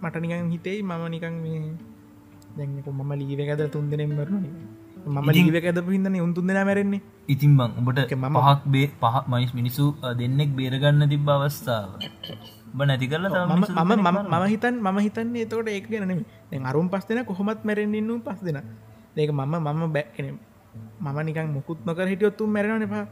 මට 0.01 0.15
නිකන් 0.15 0.51
හිතෙයි 0.51 0.79
මම 0.81 1.03
නිකන් 1.09 1.35
මේ 1.43 1.61
දැක 2.57 2.87
මම 2.89 3.11
ලීව 3.13 3.39
ඇද 3.45 3.61
තුන් 3.71 3.89
දෙනෙක් 3.91 4.07
මරණ 4.09 4.45
මම 5.07 5.29
ලීව 5.31 5.55
ඇදපු 5.55 5.89
හිදන්නේ 5.91 6.21
උන්තුන් 6.21 6.47
දෙෙන 6.47 6.65
මැරෙන්නේ. 6.65 7.01
ඉතින් 7.27 7.51
බං 7.57 7.71
උඹට 7.79 8.11
මම- 8.11 8.37
පහක් 8.37 8.61
බේ 8.65 8.87
පහ 9.01 9.15
මයිස් 9.27 9.51
මිනිසු 9.53 9.85
දෙන්නෙක් 10.19 10.49
බේරගන්න 10.57 11.03
තිබ 11.09 11.29
අවස්ථාව. 11.29 11.89
නැති 12.79 13.07
කරලා 13.07 13.29
තව 13.29 13.41
මම 14.33 14.45
හිතන් 14.53 14.75
මම 14.79 14.97
හිතන්නේ 14.99 15.45
තකොට 15.45 15.69
ඒක 15.69 15.87
ගැනම 15.87 16.65
අරුම් 16.65 16.87
පස් 16.91 17.05
දෙෙන 17.07 17.25
කොහොමත් 17.25 17.59
මැරෙන්න්නු 17.63 18.13
පස් 18.25 18.39
දෙෙන. 18.43 18.59
ඒක 19.15 19.31
මම 19.31 19.55
මම 19.57 19.81
බැක්කන 19.95 20.27
මම 20.99 21.17
නිකන් 21.25 21.47
මුකුත් 21.55 21.79
නොකර 21.85 22.07
හිටියොත්තුම් 22.07 22.49
මැරෙන 22.49 22.83
එපා 22.83 23.05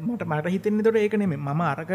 මට 0.00 0.22
මට 0.24 0.46
හිතෙන්නේ 0.46 0.82
තොට 0.82 0.96
ඒක 0.96 1.14
නෙම 1.14 1.36
ම 1.36 1.60
අරක 1.62 1.92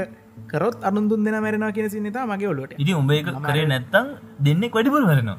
කරොත් 0.48 0.78
අනුදුන් 0.84 1.26
දෙෙන 1.26 1.42
මැරෙන 1.42 1.68
කියන 1.72 1.90
සිනතා 1.90 2.26
මගේ 2.26 2.48
ඔලොට 2.48 2.74
ඉති 2.78 2.94
උඹ 2.94 3.12
කරේ 3.44 3.66
නැත්තං 3.66 4.08
දෙන්නෙක් 4.40 4.76
වැඩිපුර 4.76 5.04
වරනවා 5.04 5.38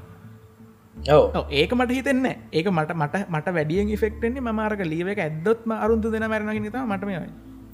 ඔව. 0.97 1.45
ඒක 1.51 1.73
මට 1.73 1.91
හිතෙන්න 1.91 2.27
ඒක 2.53 2.67
මට 2.69 2.95
මට 2.95 3.15
මට 3.29 3.47
වැඩියෙන් 3.53 3.97
ෆෙක්ටෙන්නේ 3.97 4.41
මමාරක 4.41 4.81
ලීව 4.85 5.09
එක 5.09 5.19
ඇදොත්ම 5.19 5.71
අරුන්තු 5.75 6.11
දෙෙන 6.11 6.29
මැරණ 6.29 6.73
තා 6.73 6.87
මට 6.87 7.05
මේ 7.05 7.21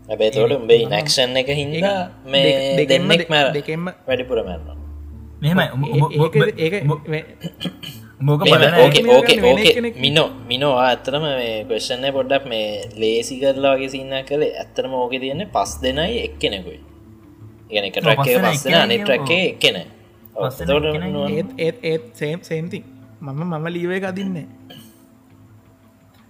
හැබැයි 0.08 0.30
තෝට 0.30 0.52
උඹේ 0.52 0.84
නක්ෂන් 0.86 1.36
එක 1.36 1.50
හින්දා 1.52 1.98
මේ 2.26 2.86
දෙන්නෙක් 2.86 3.28
මැර 3.30 3.52
දෙකෙන්ම 3.52 3.84
වැඩිපුර 4.08 4.38
මැරනවා. 4.44 4.76
මෙහෙමයි. 5.42 5.66
උඹ- 5.74 6.12
බලන 8.22 8.74
ඕකේ 8.82 9.04
ඕකේ 9.14 9.38
ඕකේ 9.50 9.92
මිනෝ 10.04 10.28
මිනෝවා 10.50 10.86
ඇත්තටම 10.88 11.24
මේ 11.24 11.56
කොස්්න්න 11.70 12.06
පොඩ්ඩක් 12.16 12.44
මේ 12.52 12.68
ලේසි 13.02 13.40
කරලාගේ 13.42 13.90
සින්න 13.94 14.14
කළේ. 14.28 14.52
ඇත්තරම 14.62 14.94
ඕක 15.00 15.14
තියන්නේ 15.24 15.52
පස් 15.56 15.72
දෙනයි 15.82 16.22
එක්කෙනෙකුයි 16.26 16.80
ඉගෙන 17.70 17.84
එක 17.88 17.96
ට්‍රක්ක 17.98 18.26
පස් 18.44 18.64
දෙනා 18.66 18.82
අනි 18.86 18.98
ට්‍රක්කේ 19.02 19.42
එක්කෙන 19.50 19.76
ඒත් 21.66 21.76
ඒත් 21.92 22.04
සේම් 22.14 22.40
සේම්ති 22.42 22.84
මම 23.20 23.42
මම 23.44 23.66
ලීව 23.74 23.90
එක 23.98 24.04
අදින්නේ. 24.04 24.46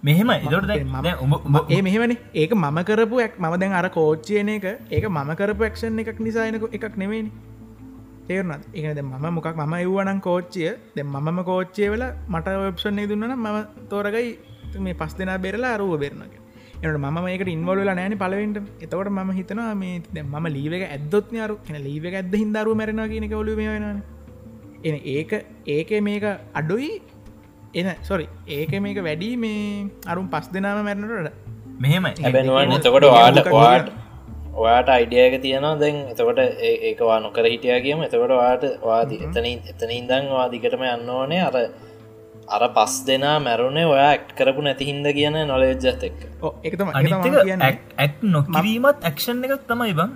මෙහෙම 0.03 0.29
එතොට 0.29 0.65
මම 0.65 1.57
ඒ 1.69 1.81
මෙහෙමනි. 1.81 2.15
ඒක 2.33 2.51
මම 2.53 2.79
කරපු 2.89 3.19
ඇක් 3.19 3.39
මම 3.39 3.55
දැන් 3.59 3.73
අර 3.73 3.87
කෝච්චයන 3.89 4.49
එක. 4.49 4.65
ඒක 4.91 5.05
මම 5.09 5.31
කරපු 5.39 5.63
ක්ෂන් 5.73 5.99
එකක් 5.99 6.19
නිසායනක 6.19 6.65
එකක් 6.77 6.97
නෙවෙයි 6.97 7.31
තේරුණත් 8.29 8.63
ඒකද 8.75 9.01
මම 9.03 9.27
මොකක් 9.37 9.49
මම 9.55 9.75
එව්වනම් 9.79 10.21
කෝච්චිය 10.27 10.71
දෙ 10.95 11.03
මම 11.03 11.41
කෝච්චය 11.49 11.89
වෙල 11.93 12.05
මට 12.33 12.55
ඔප්ෂන්නේ 12.71 13.09
දුන්නන 13.11 13.35
මම 13.37 13.59
තෝරගයි 13.91 14.31
මේ 14.85 14.99
පස් 15.01 15.13
දෙනා 15.19 15.37
බෙරලා 15.45 15.75
අරුව 15.77 15.93
බෙරනක 16.05 16.33
එනට 16.83 16.97
ම 17.01 17.19
මේක 17.25 17.43
ඉන්වල 17.57 17.83
නෑන 17.89 18.15
පලවෙන්ට 18.23 18.57
එතවට 18.85 19.13
ම 19.17 19.31
හිතනවා 19.39 19.69
මේ 19.83 20.01
දැන් 20.15 20.27
මම 20.31 20.47
ලීවක 20.57 20.83
ඇදොත් 20.87 21.29
අරු 21.45 21.55
එන 21.69 21.77
ලීව 21.87 22.05
ඇද 22.11 22.35
හිදරු 22.41 22.73
මැරෙන 22.81 23.03
කියනක 23.13 23.35
ඔලු 23.43 23.55
වෙන 23.61 23.85
එන 24.83 24.95
ඒක 25.15 25.31
ඒක 25.65 25.91
මේක 26.01 26.25
අඩුයි. 26.53 27.01
එන 27.73 27.89
සොරි 28.03 28.25
ඒක 28.47 28.71
මේක 28.81 28.97
වැඩි 29.07 29.29
මේ 29.37 29.89
අරුම් 30.07 30.27
පස් 30.27 30.47
දෙනාම 30.55 30.83
මැරණට 30.87 31.31
මෙහෙමයි. 31.79 32.13
හැබැනුවන් 32.25 32.75
එතකොට 32.77 33.05
වාට 33.09 33.49
වාට 33.55 33.87
ඔයාට 34.55 34.89
අයිඩියක 34.89 35.41
තියෙනවා. 35.41 35.79
දැන් 35.79 35.97
එතකොට 36.09 36.39
ඒකවා 36.63 37.19
නොකර 37.19 37.45
හිටිය 37.45 37.79
කියම. 37.81 38.03
එතකොට 38.03 38.33
වාට 38.33 38.63
වාදී 38.83 39.23
එතන 39.25 39.49
එතන 39.71 39.91
ඉදං 39.91 40.29
වාදිකටම 40.31 40.85
යන්න 40.85 41.09
ඕනේ. 41.11 41.41
අර 41.41 41.57
අර 42.47 42.63
පස් 42.69 42.93
දෙනා 43.07 43.39
මැරුණේ 43.39 43.85
ඔයා 43.85 44.07
ඇක්් 44.09 44.25
කරපු 44.35 44.61
නැති 44.61 44.85
හින්ද 44.85 45.07
කියන 45.17 45.37
නොලෙජ්ජත් 45.47 46.03
එක් 46.03 46.17
එකතම 46.63 46.89
ඇක් 46.91 48.15
නොකිරීමත් 48.25 48.99
ඇක්ෂන් 49.01 49.43
එකක් 49.47 49.63
තමයි 49.65 49.93
බං 49.93 50.11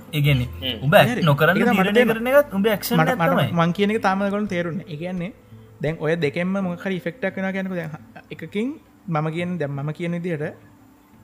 උඹ 0.81 0.93
ඇක් 0.93 1.23
නොකරන්න 1.23 1.61
මට 1.73 2.05
කරන 2.05 2.29
එකත් 2.31 2.53
උඹ 2.53 2.67
මට 2.67 3.51
මං 3.51 3.73
කියන 3.73 3.95
එක 3.95 4.01
තාමකොන 4.01 4.47
තේරුන්න 4.47 4.83
එකන්නේ 4.85 5.31
දැන් 5.81 5.95
ඔය 5.99 6.15
දෙකෙන්ම 6.17 6.59
මොකහරි 6.59 6.99
ෆෙක්ටක් 6.99 7.39
වෙන 7.39 7.71
දැ 7.71 7.87
එකකින් 8.29 8.75
මම 9.07 9.27
කියන 9.31 9.57
දැම් 9.57 9.71
මම 9.77 9.93
කියන 9.93 10.19
විදියට 10.19 10.45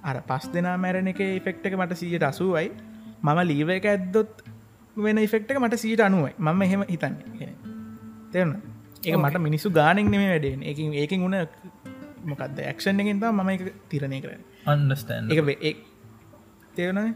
අර 0.04 0.18
පස් 0.24 0.50
දෙනා 0.56 0.78
මැරණ 0.78 1.12
එක 1.12 1.22
ෆෙක්ට 1.44 1.68
එක 1.68 1.76
මට 1.76 2.00
සීට 2.00 2.24
අසුවයි 2.24 2.72
මම 3.24 3.40
ලීව 3.52 3.70
එක 3.78 3.86
ඇද්දොත් 3.86 4.32
වෙන 4.98 5.20
ෆෙක්ට 5.34 5.58
මට 5.60 5.82
සීට 5.84 6.02
අනුවයි. 6.08 6.34
මම 6.40 6.62
එහෙම 6.62 6.82
හිතන්නේ. 6.94 7.52
තේරුණ? 8.32 8.62
ඒක 9.06 9.18
මට 9.18 9.44
මිනිස්සු 9.48 9.70
ගානෙක් 9.80 10.08
නෙම 10.14 10.24
වැඩෙන් 10.26 10.64
එක 10.72 10.80
ඒකින් 11.02 11.22
උන 11.28 11.36
මොකක්ද 12.30 12.60
ඇක්ෂන් 12.64 13.00
එකින් 13.04 13.20
තා 13.22 13.32
මම 13.32 13.50
එක 13.56 13.62
තිරණය 13.90 14.20
කරන 14.24 14.42
අන්ඩස්ටන් 14.66 15.32
එක 15.32 15.40
ඒ 15.62 15.74
තේරුණ 16.76 17.14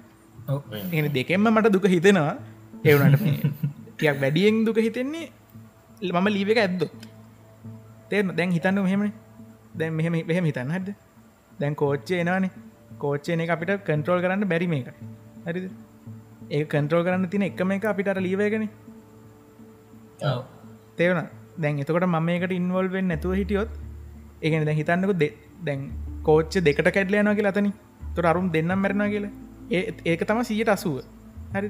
එ 0.93 1.09
දෙකෙන්ම 1.17 1.49
මට 1.53 1.73
දුක 1.75 1.87
හිතෙනවා. 1.95 2.35
එවනට 2.83 3.23
ටියක් 3.95 4.17
වැඩියෙන් 4.23 4.63
දුක 4.67 4.79
හිතෙන්නේ 4.87 5.27
මම 6.13 6.27
ලීව 6.35 6.49
එක 6.53 6.59
ඇද්දොත්. 6.63 6.93
තේරන 8.09 8.35
දැන් 8.37 8.51
හිතන්න 8.57 8.79
මෙහෙම 8.87 9.03
දැන් 9.75 9.93
මෙහෙම 9.93 10.13
මෙහෙම 10.29 10.45
හිතන්න 10.49 10.73
හද 10.77 10.95
දැන් 11.59 11.75
කෝච්චය 11.75 12.19
එනවානේ. 12.23 12.51
කෝච්චයන 13.03 13.43
එක 13.43 13.53
අපිට 13.55 13.83
කන්ට්‍රෝල් 13.87 14.21
කරන්න 14.23 14.49
බැරිම 14.53 14.73
එක 14.79 14.89
හරිද 15.47 15.67
ඒ 16.51 16.63
කන්ට්‍රෝල් 16.63 17.03
කරන්න 17.03 17.25
තින 17.25 17.43
එකම 17.43 17.71
එක 17.71 17.85
අපිට 17.85 18.17
ලීවගෙන 18.17 18.69
තේවන 20.97 21.21
දැන් 21.59 21.79
එතකොට 21.79 22.03
මම 22.03 22.29
එකට 22.29 22.51
ඉන්වල්වෙන් 22.51 23.05
නැතුව 23.05 23.33
හිටියොත් 23.33 23.67
ඒගෙන 24.43 24.65
දැ 24.65 24.73
හිතන්නක 24.73 25.11
දැන් 25.63 25.89
කෝච්ච 26.23 26.57
දෙකට 26.57 26.89
කැඩලයනවා 26.89 27.33
කියලා 27.33 27.49
අතනි 27.49 27.71
තොර 28.15 28.25
අරුම් 28.25 28.49
දෙන්නම් 28.49 28.79
මැරෙන 28.79 29.09
කියලා. 29.09 29.29
ඒ 29.71 29.93
ඒක 30.05 30.23
තම 30.23 30.41
සියට 30.41 30.69
අසුව. 30.69 30.99
හරි 31.55 31.69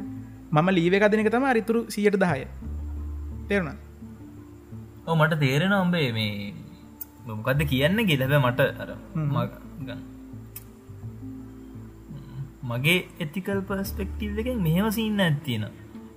මම 0.52 0.70
ලීව 0.70 0.94
එක 0.94 1.08
දෙනක 1.08 1.32
තම 1.32 1.44
අරිතුරු 1.44 1.90
සියට 1.90 2.16
දහය. 2.16 2.46
තේරුණ? 3.48 3.72
මට 5.18 5.34
තේරෙන 5.34 5.74
ඔම්බේ 5.74 6.12
මේ 6.12 6.54
මොකක්ද 7.28 7.64
කියන්න 7.64 8.06
ගෙලබ 8.06 8.34
මට 8.34 8.60
අර 8.60 8.96
මග- 9.16 9.86
ගන්න. 9.86 10.17
මගේ 12.68 12.98
එතිකල් 13.20 13.60
පස්පෙක්ටීව 13.70 14.42
එකෙන් 14.44 14.58
මෙහෙම 14.62 14.88
සින්න 14.92 15.22
ඇත්තියෙන 15.22 15.66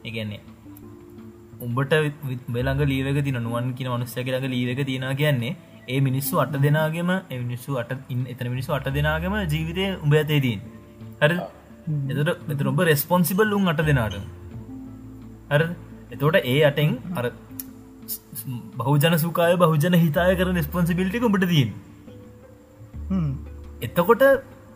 එකන්නේ 0.05 0.41
උඹට 1.61 1.95
වෙළඟ 2.49 2.83
ලීවක 2.85 3.21
තින 3.27 3.39
නුවන් 3.41 3.69
කියන 3.75 3.91
මනුස්සයකරඟ 3.91 4.49
ලීවක 4.49 4.83
තියෙන 4.87 5.07
කියන්නේ 5.17 5.55
ඒ 5.89 6.01
මිනිස්සු 6.01 6.43
අට 6.43 6.55
දෙනාගේම 6.67 7.11
මිනිස්සු 7.45 7.79
අට 7.83 7.93
එතන 8.33 8.47
මිනිස්සු 8.49 8.73
අට 8.73 8.89
දෙනාගම 8.99 9.37
ජීවිතය 9.47 9.87
උඹ 9.97 10.15
ඇතේදීන් 10.15 10.61
හරි 11.23 11.39
එතට 12.13 12.53
එත 12.55 12.67
ඔබ 12.73 12.83
රෙස්පොන්සිබල් 12.83 13.55
උන් 13.59 13.73
අට 13.73 13.83
දෙනාට. 13.83 14.17
හර 15.51 15.63
එතෝට 16.15 16.37
ඒ 16.45 16.59
අටෙන් 16.63 16.91
අර 17.17 17.27
බහජන 18.79 19.17
සුකාය 19.19 19.57
බහජන 19.57 19.97
හිතාය 20.05 20.33
කරන 20.37 20.61
ස්පොන්සිබිලිටික 20.63 21.27
උඹට 21.29 21.47
දීන් 21.53 21.71
එතකොට 23.83 24.25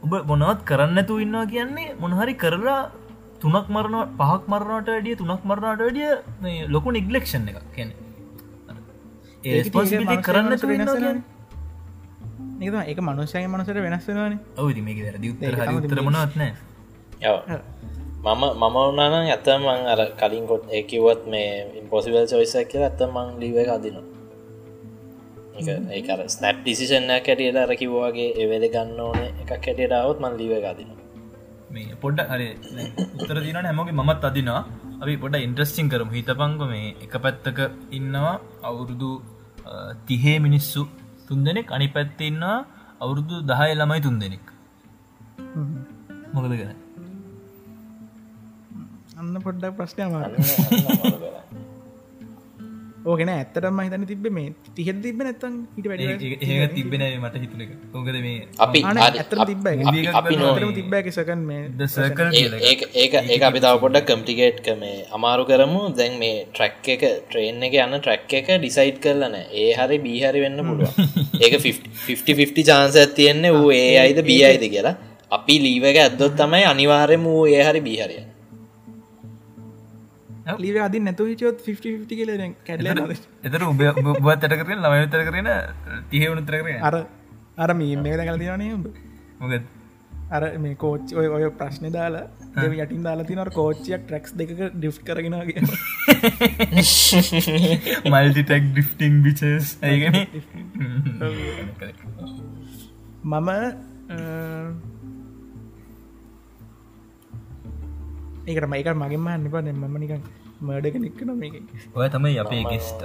ඔබ 0.05 0.13
මොනවත් 0.31 0.61
කරන්නතු 0.65 1.15
ඉන්නවා 1.19 1.47
කියන්නේ 1.47 1.89
මොනහරි 1.97 2.35
කරලා 2.37 2.81
තුනක් 3.41 3.69
මරණ 3.69 4.17
පහක් 4.19 4.43
මරණට 4.49 4.89
වැඩිය 4.89 5.15
තුනක් 5.17 5.43
මරණට 5.45 5.81
වැඩිය 5.81 6.11
මේ 6.43 6.67
ලොකු 6.69 6.89
නිගලෙක්ෂන් 6.91 7.49
එකක් 7.51 7.63
කියන 7.77 7.91
ඒස්පොන්සිිටි 9.45 10.17
කරන්න 10.23 10.53
තු 10.59 10.67
නික 12.59 12.75
එක 12.85 12.99
මනුෂ්‍යය 13.01 13.47
මනසට 13.47 13.79
වෙනස් 13.79 14.07
වෙනවානේ. 14.09 14.39
ඔවදි 14.57 14.81
මේක 14.81 14.99
වැරදි 15.01 15.33
උත්තර 15.33 15.55
හරි 15.59 15.75
උත්තර 15.79 16.01
මොනවත්න 16.03 16.43
යව 17.23 17.37
මම 18.25 18.43
මම 18.55 18.77
වනාන 18.89 19.15
ඇතම 19.27 19.65
අර 19.93 20.01
කලින් 20.21 20.45
කොට 20.47 20.65
ඒකිවත් 20.71 21.23
මේ 21.27 21.49
ඉම්පොසිවල් 21.81 22.27
චොයිස 22.27 22.55
කියල 22.71 22.83
ඇත 22.83 23.01
මං 23.07 23.29
ලිව 23.41 23.57
අදිනවා 23.69 24.13
ඒකර 25.91 26.21
ස්නප් 26.27 26.57
ඩිසිෂන් 26.61 27.11
කැටියට 27.21 27.57
අර 27.57 27.73
කිව්වාගේ 27.77 28.31
එවෙල 28.37 28.65
ගන්න 28.67 29.01
ඕන 29.01 29.21
එකක් 29.45 29.53
කැටියටාවත් 29.65 30.19
මන් 30.25 30.35
ලිව 30.41 30.53
අදිනවා. 30.73 31.01
මේ 31.75 31.97
පොඩ්ඩ 32.03 32.29
හරි 32.33 32.49
උත්තර 33.17 33.39
දින 33.47 33.57
හැමෝගේ 33.69 33.97
මත් 34.01 34.23
අදිනවා. 34.31 34.63
අපි 35.03 35.15
පොඩ 35.25 35.35
ඉන්ට්‍රස්ටිං 35.47 35.87
කරම. 35.93 36.09
හිතපංග 36.17 36.61
මේ 36.73 36.87
එක 37.05 37.15
පැත්තක 37.25 37.59
ඉන්නවා 37.99 38.37
අවුරුදු 38.69 39.11
තිහේ 40.09 40.39
මිනිස්සු 40.47 40.83
තුන් 41.29 41.41
දෙනෙක්. 41.47 41.69
අනි 41.77 41.89
පැත්ත 41.97 42.21
ඉන්නවා 42.31 42.57
අවුරුදු 43.03 43.37
දහය 43.51 43.71
ළමයි 43.81 44.01
තුන් 44.07 44.17
දෙනෙක්. 44.23 44.47
මොකද 46.35 46.53
ගැන 46.61 46.73
අන්න 49.21 49.37
පොඩ්ඩක් 49.47 49.75
ප්‍රශ්නය 49.79 50.05
මාර 50.15 50.31
ඕගෙන 53.05 53.31
ඇත්තටම 53.31 53.81
හිතන 53.81 54.05
තිබ 54.11 54.27
මේ 54.37 54.51
තිහෙ 54.77 54.93
තිබ 54.99 55.19
නැත්තන් 55.21 55.57
හිට 55.77 55.89
වැඩ 55.91 56.75
තිබෙන 56.75 57.05
මට 57.19 57.43
හිතුන 57.43 57.63
එක. 57.65 57.73
ඕකද 57.95 58.19
මේ 58.27 58.47
අපි 58.59 58.83
ඇතර 58.99 59.41
තිබ 59.51 59.69
අපි 60.21 60.37
නෝ 60.37 60.71
තිබ්බ 60.79 60.97
සකන් 61.13 61.43
මේ 61.51 61.89
සර්කල් 61.89 62.35
ඒ 62.63 62.75
ඒ 62.97 63.39
අපි 63.43 63.61
තව 63.61 63.75
පොඩක් 63.85 64.09
කම්ටිගේට් 64.11 64.61
කමේ 64.67 64.99
අමාරු 65.19 65.45
කරමු. 65.45 65.83
දැන් 65.95 66.19
මේ 66.19 66.45
ට්‍රැක් 66.49 66.93
එක 66.97 67.05
ට්‍රේන් 67.25 67.65
එක 67.69 67.79
යන්න 67.79 67.99
ට්‍රැක් 67.99 68.37
එක 68.41 68.53
ඩිසයිට් 68.57 69.01
කරලන 69.01 69.37
ඒ 69.37 69.71
හරි 69.79 69.99
බීහරි 70.07 70.45
වෙන්න 70.47 70.67
පුළුව 70.69 70.93
ඒක 71.41 71.59
50 71.61 72.69
චාන්ස 72.71 73.01
තියෙන්නේ 73.19 73.57
වූ 73.59 73.73
ඒ 73.81 73.91
අයිද 74.05 74.23
බී 74.31 74.43
අයිද 74.51 74.67
කියලා. 74.77 74.97
අපි 75.31 75.57
ලීවක 75.59 75.99
ඇත්දොත් 76.01 76.39
තමයි 76.41 76.65
අනිවාර්යම 76.73 77.25
වූ 77.29 77.45
ඒ 77.49 77.65
හරි 77.69 77.81
බීහරිය 77.89 78.25
ලීව 80.59 80.77
අදි 80.87 80.99
නැතු 81.01 81.29
චොත් 81.37 81.63
50 81.63 82.09
කියල 82.11 82.33
කැඩල 82.67 83.15
එතර 83.45 83.63
උබ 83.65 83.81
උබත් 83.81 84.45
ඇට 84.45 84.59
කරන 84.61 84.83
ළමය 84.83 85.07
තර 85.09 85.23
කරන 85.29 85.49
තිහ 86.11 86.27
වුණුතර 86.27 86.59
කරන 86.59 86.83
අර 86.83 86.97
අර 87.59 87.75
මීම 87.75 88.05
කල 88.05 88.39
තිරනේ 88.39 88.77
මොකද? 88.77 89.65
අර 90.31 90.43
මේ 90.59 90.77
කෝච් 90.77 91.13
ඔය 91.15 91.27
ඔය 91.29 91.51
ප්‍රශ්න 91.59 91.93
දාලා 91.93 92.25
යටින් 92.77 93.03
දාලා 93.07 93.29
තිනර 93.29 93.51
කෝච්චියක් 93.51 94.07
ට්‍රක්ස් 94.07 94.33
දෙක 94.41 94.51
ඩිෆ් 94.75 94.99
කරගෙනගේ 95.03 95.61
මල්ටිටෙක් 98.07 98.65
ඩිෆ්ටිං 98.73 99.23
බිචස් 99.23 99.77
ඇගෙන 99.83 100.19
මම 103.25 104.94
ඒකට 108.49 108.69
මයික 108.73 108.89
මගේම 109.03 109.27
අන්නපා 109.33 109.63
මම 109.63 109.97
නිකන් 110.03 110.23
මඩක 110.67 110.97
නික්ක 111.05 111.21
නොම 111.29 111.43
ඔය 111.95 112.09
තමයි 112.15 112.37
අපේ 112.43 112.63
ගෙස්ට 112.71 113.03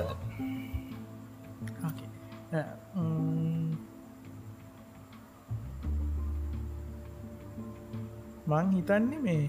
මං 8.50 8.70
හිතන්නේ 8.76 9.20
මේ 9.26 9.44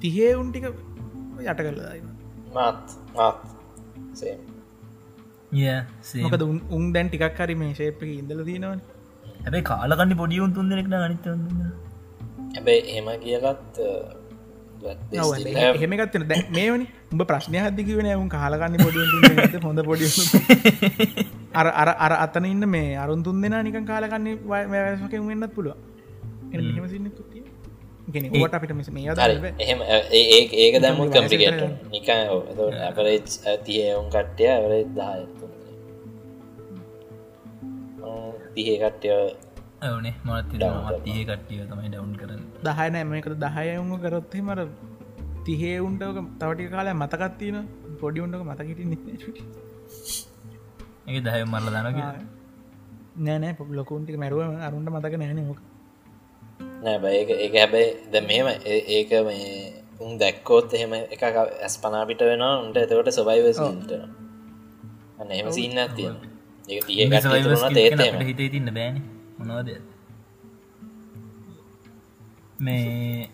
තිහේ 0.00 0.30
උන්ටික 0.40 0.64
යට 0.68 1.60
කරලදන්න 1.60 2.08
මාත් 2.54 2.96
මාත් 3.16 3.38
මොකද 6.24 6.42
උන් 6.76 6.84
දැන් 6.94 7.08
ටිකක් 7.08 7.40
හරි 7.40 7.56
මේ 7.62 7.72
ශේප්ක 7.80 8.02
ඉඳල 8.10 8.42
තියෙනවන. 8.48 8.80
හැබයි 9.44 9.62
කාලකන්න 9.70 10.14
පොඩියුන් 10.22 10.54
තුන් 10.56 10.70
දෙනෙක්න 10.70 10.96
අනිත 10.98 11.26
හැබැයි 12.56 12.82
එහෙම 12.92 13.08
කියලත් 13.24 13.80
එහෙමකත්න 14.84 16.24
දැ 16.24 16.40
මේවනි 16.50 16.86
උඹ 17.12 17.22
ප්‍රශ්නය 17.22 17.58
හදදික 17.58 17.88
වෙන 17.98 18.10
උන් 18.14 18.28
කාලකන්න 18.28 18.76
පොඩි 18.78 19.60
හොඳ 19.60 19.80
පොඩි 19.84 20.06
අර 21.60 21.66
අර 21.74 21.90
අර 21.98 22.12
අතන 22.18 22.44
ඉන්න 22.44 22.66
මේ 22.66 22.96
අරුන් 22.96 23.22
තුන් 23.22 23.40
දෙෙන 23.42 23.56
නික 23.64 23.78
කාලකන්නේ 23.86 24.36
වයසක 24.68 25.14
වෙන්නත් 25.22 25.54
පුළුව 25.54 25.76
ට 28.04 28.54
අපිට 28.54 28.72
මෙස 28.72 28.90
මේ 28.90 29.14
එහෙම 29.58 29.80
ඒ 30.12 30.24
ඒක 30.58 30.80
දැමුත් 30.80 31.10
කම්පිකේට 31.10 31.62
නික 31.90 32.08
ඇවරේජ් 32.08 33.22
තියවුන් 33.64 34.10
කට්ටය 34.10 34.44
ඇවරේ 34.48 34.84
දාය 34.96 35.22
තිහේ 38.54 38.78
කට්ටය 38.80 39.08
ඕනේ 39.82 40.14
මත් 40.24 40.50
මත් 40.52 41.06
ඒ 41.06 41.22
කට්ටිය 41.24 41.62
තමයි 41.70 41.88
ඩවුන් 41.92 42.12
කරන්න. 42.20 42.42
දහයන 42.66 42.96
මේක 43.10 43.26
දහයවුම 43.36 43.90
කරොත්හෙ 44.02 44.38
මර 44.40 44.60
තිහේ 45.46 45.78
උන්ටක 45.86 46.18
තවටි 46.40 46.68
කාලය 46.74 46.92
මතකත්තින 46.94 47.56
පොඩි 48.00 48.20
උන්ටක 48.24 48.42
මතකිට 48.44 48.78
ඒ 51.08 51.20
දහය 51.20 51.42
මරල 51.44 51.68
දනක 51.74 51.98
නෑනෑ 53.18 53.54
පො 53.58 53.62
ලොකුන්ටික 53.72 54.16
මැරුව 54.22 54.40
අරුන්ට 54.66 54.90
මතක 54.90 55.14
නෑන 55.20 55.40
මොක 55.48 55.60
නෑ 56.84 56.98
බ. 56.98 57.04
ඒ 57.04 57.48
හැබැයි 57.54 57.88
ද 58.12 58.14
මෙම 58.28 58.46
ඒක 58.88 59.10
මේ 59.28 59.46
උන් 60.00 60.12
දැක්කෝත් 60.18 60.74
එහෙම 60.76 60.92
එක 61.14 61.22
ඇස් 61.24 61.74
පනාපිට 61.82 62.22
වෙන 62.28 62.44
උන්ට 62.44 62.76
එතකොට 62.76 63.10
සොබයිවසට 63.18 63.92
අන්න 65.20 65.30
එහෙම 65.30 65.50
සින්න 65.52 65.78
තියෙන 65.96 66.16
ඒ 66.68 66.80
තිය 66.86 67.02
තේත 67.74 68.00
හිතේ 68.22 68.48
තින්න 68.48 68.70
බෑන 68.78 68.96
මොනවද 69.42 69.70
මේ 72.60 73.28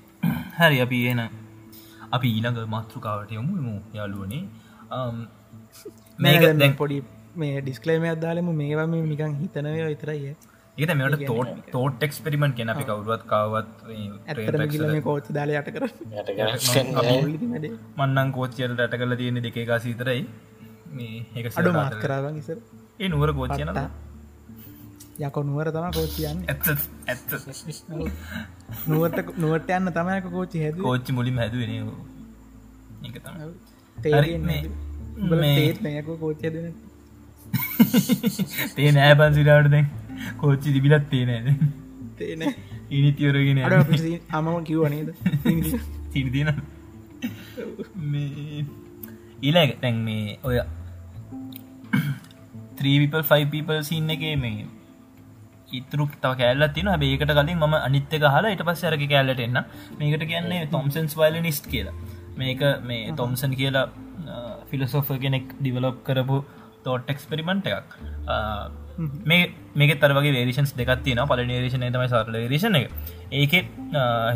හැරි 0.59 0.79
අපි 0.81 1.01
එන 1.07 1.23
අපි 2.11 2.29
ඊළඟ 2.31 2.61
මත්ෘකාවට 2.68 3.33
යොමු 3.33 3.55
මු 3.61 3.75
යාලුවනේ 3.94 4.42
මේක 6.18 6.47
දැන් 6.57 6.75
පොඩි 6.75 6.99
මේ 7.37 7.57
ඩිස්කලේම 7.61 8.07
අදාලම 8.11 8.49
මේවා 8.55 8.87
මේ 8.87 9.03
නිකං 9.07 9.35
හිතනව 9.40 9.77
විතරයි 9.85 10.33
ඒත 10.77 10.92
මෙට 10.94 11.25
තෝට 11.25 11.53
තෝට 11.68 12.01
එක්ස්පෙරිමෙන්ට් 12.01 12.57
කෙන 12.57 12.68
අපි 12.68 12.85
කවරුවත් 12.85 13.23
කවත් 13.27 15.03
කෝච් 15.03 15.31
දාලයට 15.31 15.71
කර 15.71 15.87
මන්නන් 17.97 18.31
කෝච්චයට 18.33 18.77
රට 18.77 18.94
කල 18.97 19.16
තියෙන 19.16 19.40
දෙකේකා 19.42 19.81
සීතරයි 19.81 20.21
මේ 20.92 21.16
ඒක 21.35 21.51
අඩු 21.55 21.73
මාත් 21.75 21.97
කරවා 22.01 22.33
නිසර 22.33 22.61
ඒ 22.99 23.09
නුවර 23.09 23.33
කෝච්චයනට 23.35 23.81
යකො 25.18 25.40
නුවර 25.42 25.68
තම 25.70 25.87
කෝච්චියන්න 25.96 26.38
ඇත්ත 26.48 26.66
නුවට 28.87 29.33
නුවට 29.37 29.70
යන්න 29.76 29.92
තමයක 29.96 30.26
කෝච්චි 30.31 30.62
හැද 30.64 30.76
කෝච්චි 30.81 31.11
මුලින් 31.12 31.40
කෝච්චය 36.16 36.52
දෙන 36.54 36.66
තේ 38.76 38.90
නෑ 38.92 39.14
පන්සිරාට 39.16 39.68
දැන්. 39.70 39.87
කෝච්චි 40.38 40.68
තිබිලත් 40.72 41.04
තේනෑද 41.11 41.46
තේන 42.18 42.42
ඉනිතිවරගෙන 42.90 43.59
අමම 44.33 44.48
කිව්වනේද 44.64 45.09
සිරිදින 46.12 46.50
ඊලක 49.42 49.72
තැන් 49.81 49.96
මේ 50.07 50.38
ඔය 50.44 50.57
3පිපල් 52.78 53.22
5 53.26 53.52
පිපල් 53.52 53.81
සින්න 53.83 54.11
එක 54.11 54.24
මේ 54.38 54.66
ඉතුරු 55.72 56.07
තව 56.22 56.33
කෑල්ල 56.40 56.66
තින 56.76 56.90
බේකට 57.02 57.33
කලින් 57.38 57.59
ම 57.59 57.74
අනිත්‍ය 57.78 58.18
හලා 58.24 58.52
ඊට 58.52 58.64
පස්ස 58.68 58.85
අරක 58.90 59.04
කෑල්ලට 59.12 59.42
එන්න. 59.46 59.59
මේකට 59.98 60.24
කියන්නේ 60.33 60.66
තොම්සන්ස් 60.74 61.16
වයිලනිස්් 61.20 61.61
කියලා. 61.72 61.94
මේක 62.40 62.61
මේ 62.88 63.12
තොම්සන් 63.20 63.52
කියලා 63.61 63.87
ෆිලසෝෆ 64.70 65.09
කෙනෙක් 65.24 65.46
ඩිවලොප් 65.61 65.98
කරපු 66.07 66.38
තෝට් 66.85 67.11
එක්ස්පෙරිමෙන්ට් 67.14 67.66
එකක්. 67.66 67.88
මේ 69.31 69.42
මේක 69.74 69.92
තරවගේ 70.02 70.35
වේරේෂන්ස් 70.37 70.72
දෙකත්තින 70.81 71.22
පල 71.31 71.42
රේෂන 71.44 71.87
තමයි 71.94 72.09
සාකල 72.14 72.38
රේෂණ 72.52 72.78
එක. 72.81 72.88
ඒක 73.33 73.52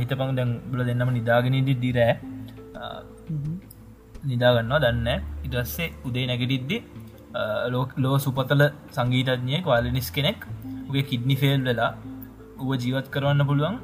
හිතපං 0.00 0.34
දැන් 0.38 0.50
බල 0.72 0.84
දෙන්නම 0.88 1.12
නිදාගෙනදි 1.18 1.74
දිරෑ 1.84 2.14
නිදාගන්නවා 4.30 4.82
දන්න 4.84 5.08
ඉටස්සේ 5.46 5.88
උදේ 6.08 6.26
නැගටිද්දි 6.30 6.78
ලෝ 8.04 8.16
සුපතල 8.26 8.62
සංගීතඥය 8.96 9.62
කාලනිස් 9.68 10.10
කෙනෙක් 10.16 10.46
උගේ 10.92 11.04
කිඩ්නි 11.10 11.36
ෆෙල් 11.42 11.62
වෙලා 11.70 11.90
උව 12.62 12.70
ජීවත් 12.82 13.08
කරවන්න 13.14 13.44
පුළුවන්. 13.50 13.76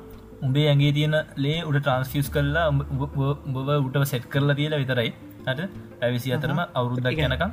උඹේ 0.46 0.66
ඇගේ 0.72 0.92
තියෙන 0.96 1.16
ලේ 1.44 1.58
උට 1.68 1.78
ට්‍රන්ස්ෆියස් 1.84 2.28
කරලා 2.34 2.66
උඹව 2.72 3.70
උටව 3.86 4.04
සෙට් 4.12 4.26
කරලා 4.34 4.58
තියලා 4.60 4.82
විතරයි. 4.82 5.10
හට 5.46 5.60
ඇවිසි 6.04 6.34
අතරම 6.36 6.60
අවුරුද්දක් 6.78 7.20
යනකම්. 7.26 7.50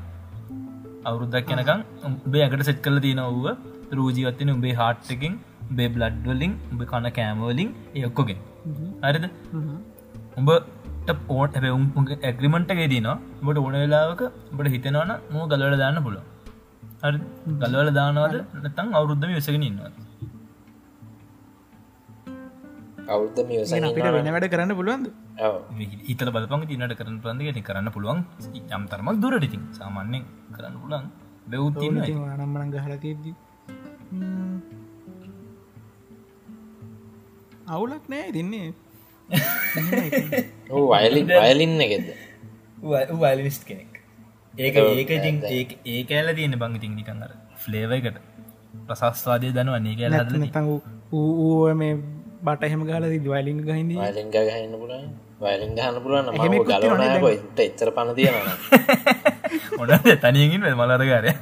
අවුරුද්දක් 1.09 1.51
යනකම් 1.55 1.79
උබේ 2.27 2.43
ඇකට 2.45 2.67
සෙට් 2.69 2.79
කරල 2.85 2.99
තියෙන 3.05 3.21
ඔව්ව 3.25 3.45
රූජීවත්වන 3.97 4.51
උඹේ 4.55 4.75
හාට්ටකින් 4.81 5.33
බේ 5.77 5.89
බ්ලඩ්වලින් 5.95 6.53
උඹ 6.71 6.81
කන 6.91 7.07
කෑමවලින් 7.17 7.69
එයක්කොගෙන් 7.99 8.39
හරිද? 9.05 9.25
උඹට 10.39 11.11
පෝට් 11.29 11.57
උන්ගේ 11.99 12.21
ඇග්‍රිමෙන්ට්ගේ 12.29 12.87
තිනවා 12.93 13.17
බට 13.45 13.65
ඕන 13.65 13.75
වෙලාවක 13.83 14.21
බට 14.57 14.73
හිතෙනවන 14.75 15.11
මෝ 15.33 15.45
ගලවල 15.51 15.77
දාන්න 15.83 15.99
පුළුව 16.07 16.23
හරි 17.01 17.17
ගලවල 17.61 17.89
දානවාද? 17.93 18.35
නැතන් 18.55 18.93
අවුරුද්ධම 18.93 19.33
විසගෙන 19.33 19.63
ඉන්නවා 19.63 19.91
කවුද 23.07 23.37
මියස 23.47 23.73
අපිට 23.73 24.11
වෙන 24.13 24.29
වැඩ 24.29 24.47
කරන්න 24.49 24.73
පුළුවන්ද? 24.73 25.07
හිතල 26.05 26.29
බලපං 26.31 26.65
තිනට 26.69 26.95
කරන 26.95 27.17
පන්දගෙන 27.19 27.61
කරන්න 27.61 27.91
පුළුවන් 27.91 28.21
යම් 28.69 28.83
තරමක් 28.87 29.17
දුරටිතින් 29.21 29.63
සාමාන්‍යෙන් 29.73 30.23
කරන්න 30.51 30.77
පුලන් 30.81 31.05
බැව්තින්න 31.47 31.99
නම්මන 32.37 32.71
ගහල 32.71 32.93
තිද්දි 32.97 33.33
අවුලක් 37.67 38.07
නෑ 38.07 38.31
තින්නේ 38.31 38.73
වයලින් 40.93 41.27
වයලින්න 41.35 41.85
එකෙද 41.85 42.07
වලිනිස්් 43.15 43.59
කෙනෙක් 43.63 43.94
ඒක 44.57 44.75
ඒක 44.75 45.11
ඉතින් 45.11 45.35
ඒ 45.85 46.01
කෑල 46.05 46.29
තියෙන 46.35 46.57
බං 46.57 46.77
ඉතින් 46.79 46.93
නිකන් 46.95 47.23
අර 47.23 47.31
ෆ්ලේවකට 47.57 48.17
ප්‍රසස්වාදය 48.87 49.51
දනුව 49.51 49.77
අන්නේ 49.79 49.95
කෑල 49.95 50.13
තඟ 50.29 50.69
ඌ 51.13 51.73
මේ 51.75 51.93
බට 52.41 52.63
එහෙම 52.63 52.81
ගල 52.85 53.05
වලින් 53.27 53.59
ගහිද 53.61 53.91
වලින් 53.97 54.29
ගහන්න 54.31 54.73
පුල 54.79 54.93
වලින් 55.41 55.71
ගහන්න 55.77 56.01
පුළුවන් 56.03 56.27
ම 56.31 56.57
ගලනට 56.63 57.59
එච්චර 57.59 57.91
පණ 57.91 58.15
තියෙන 58.15 58.35
ඔොඩ 59.79 60.09
තනියගින් 60.23 60.61
මලරගරය 60.73 61.33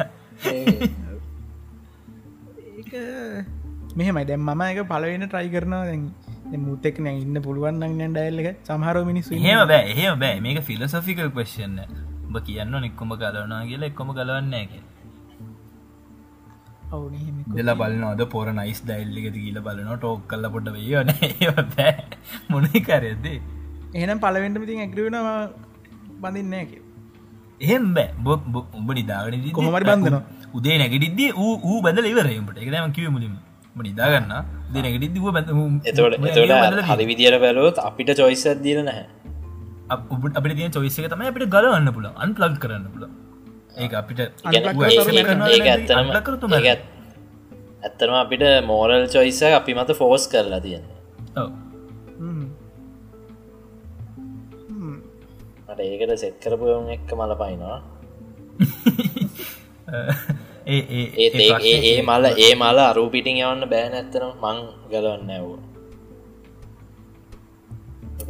මෙහෙමයි. 3.96 4.26
දැම් 4.26 4.42
මම 4.42 4.62
එක 4.64 4.80
පලවෙන 4.88 5.26
ට්‍රයි 5.28 5.50
කරනවා. 5.54 5.86
දැන් 5.86 6.62
මුත්තෙක් 6.62 6.98
නැ 7.00 7.16
ඉන්න 7.18 7.38
පුළුවන් 7.42 7.78
න්න 7.82 8.16
ඩයිල්ලක 8.16 8.50
සමහර 8.64 8.98
මිනිස්සු 9.06 9.40
හෙම 9.40 9.62
බෑ 9.68 9.84
එහෙම 9.92 10.20
බෑ. 10.20 10.40
මේක 10.40 10.60
ෆිලසොෆිකල් 10.64 11.30
පේෂන්න 11.38 11.80
උඹ 12.34 12.46
කියන්න 12.48 12.74
නික්කොම 12.84 13.12
ගලවනා 13.22 13.62
කියලා 13.70 13.90
එක්කොම 13.92 14.10
ගලවන්න 14.18 14.56
කිය 14.72 14.82
දෙලා 17.58 17.78
බලන 17.82 18.04
අද 18.08 18.22
පොර 18.34 18.48
නයිස් 18.60 18.80
ඩයිල්ලික 18.88 19.28
කියල 19.36 19.60
බලන 19.68 19.92
ටෝක් 19.94 20.26
කල්ල 20.32 20.46
පොට 20.54 20.70
වයන 20.76 21.12
බෑ. 21.76 21.94
මොනකරයදේ 22.50 23.38
එහෙනම් 23.94 24.20
පලවෙන්ටම 24.26 24.66
තින් 24.70 24.84
ඇක්‍රවෙනවා 24.86 25.38
බඳන්න 26.24 26.68
කිය 26.72 26.82
එහෙම 27.62 27.86
බෑ. 27.94 28.10
උඹ 28.80 28.90
නිදාගෙන 29.00 29.50
කොමරි 29.52 29.86
බන්ධන 29.90 30.20
උදේ 30.54 30.78
නැගටිද්දී 30.82 31.32
ඌ 31.38 31.80
බඳල 31.86 32.12
ඉවරයමට 32.14 32.58
එකම 32.58 32.94
කිව 32.98 33.10
මුලින් 33.18 33.36
නිදාගන්න 33.90 34.34
දෙනකට 34.74 35.06
දව 35.16 35.26
බැ 35.36 36.88
හරි 36.90 37.06
විදිර 37.12 37.38
බැලොත් 37.46 37.78
අපිට 37.90 38.10
චොයිස 38.20 38.46
දීල 38.66 38.82
නැහැ 38.90 39.23
අපට 39.90 40.54
තිය 40.54 40.70
චොයිසක 40.70 41.08
තම 41.08 41.22
අපිට 41.24 41.50
ගලන්න 41.50 41.88
පුල 41.92 42.06
අන්පලග් 42.18 42.56
කරන්න 42.60 42.86
පුල 42.90 43.04
ඒ 43.76 43.90
අපිට 43.94 44.20
ඇත්තනම 44.22 46.10
ඇත්තනම 47.84 48.16
අපිට 48.16 48.44
මෝරල් 48.66 49.06
චොයිස 49.08 49.42
අපි 49.52 49.72
මත 49.76 49.90
ෆෝස් 49.94 50.24
කරලා 50.28 50.62
තියෙන 50.62 50.86
මට 55.68 55.80
ඒකට 55.82 56.14
සෙත් 56.18 56.36
කරපු 56.40 56.66
එක්ක 56.90 57.10
මල 57.14 57.34
පයිනවා 57.36 57.80
ඒ 60.68 60.82
ඒ 61.84 62.00
මල 62.02 62.26
ඒ 62.38 62.54
මල 62.56 62.78
අරූපිටිං 62.82 63.38
යවන්න 63.38 63.64
බෑ 63.68 63.88
නැත්තන 63.90 64.26
මං 64.40 64.58
ගලවන්න 64.90 65.30
ඇව්ව 65.34 65.52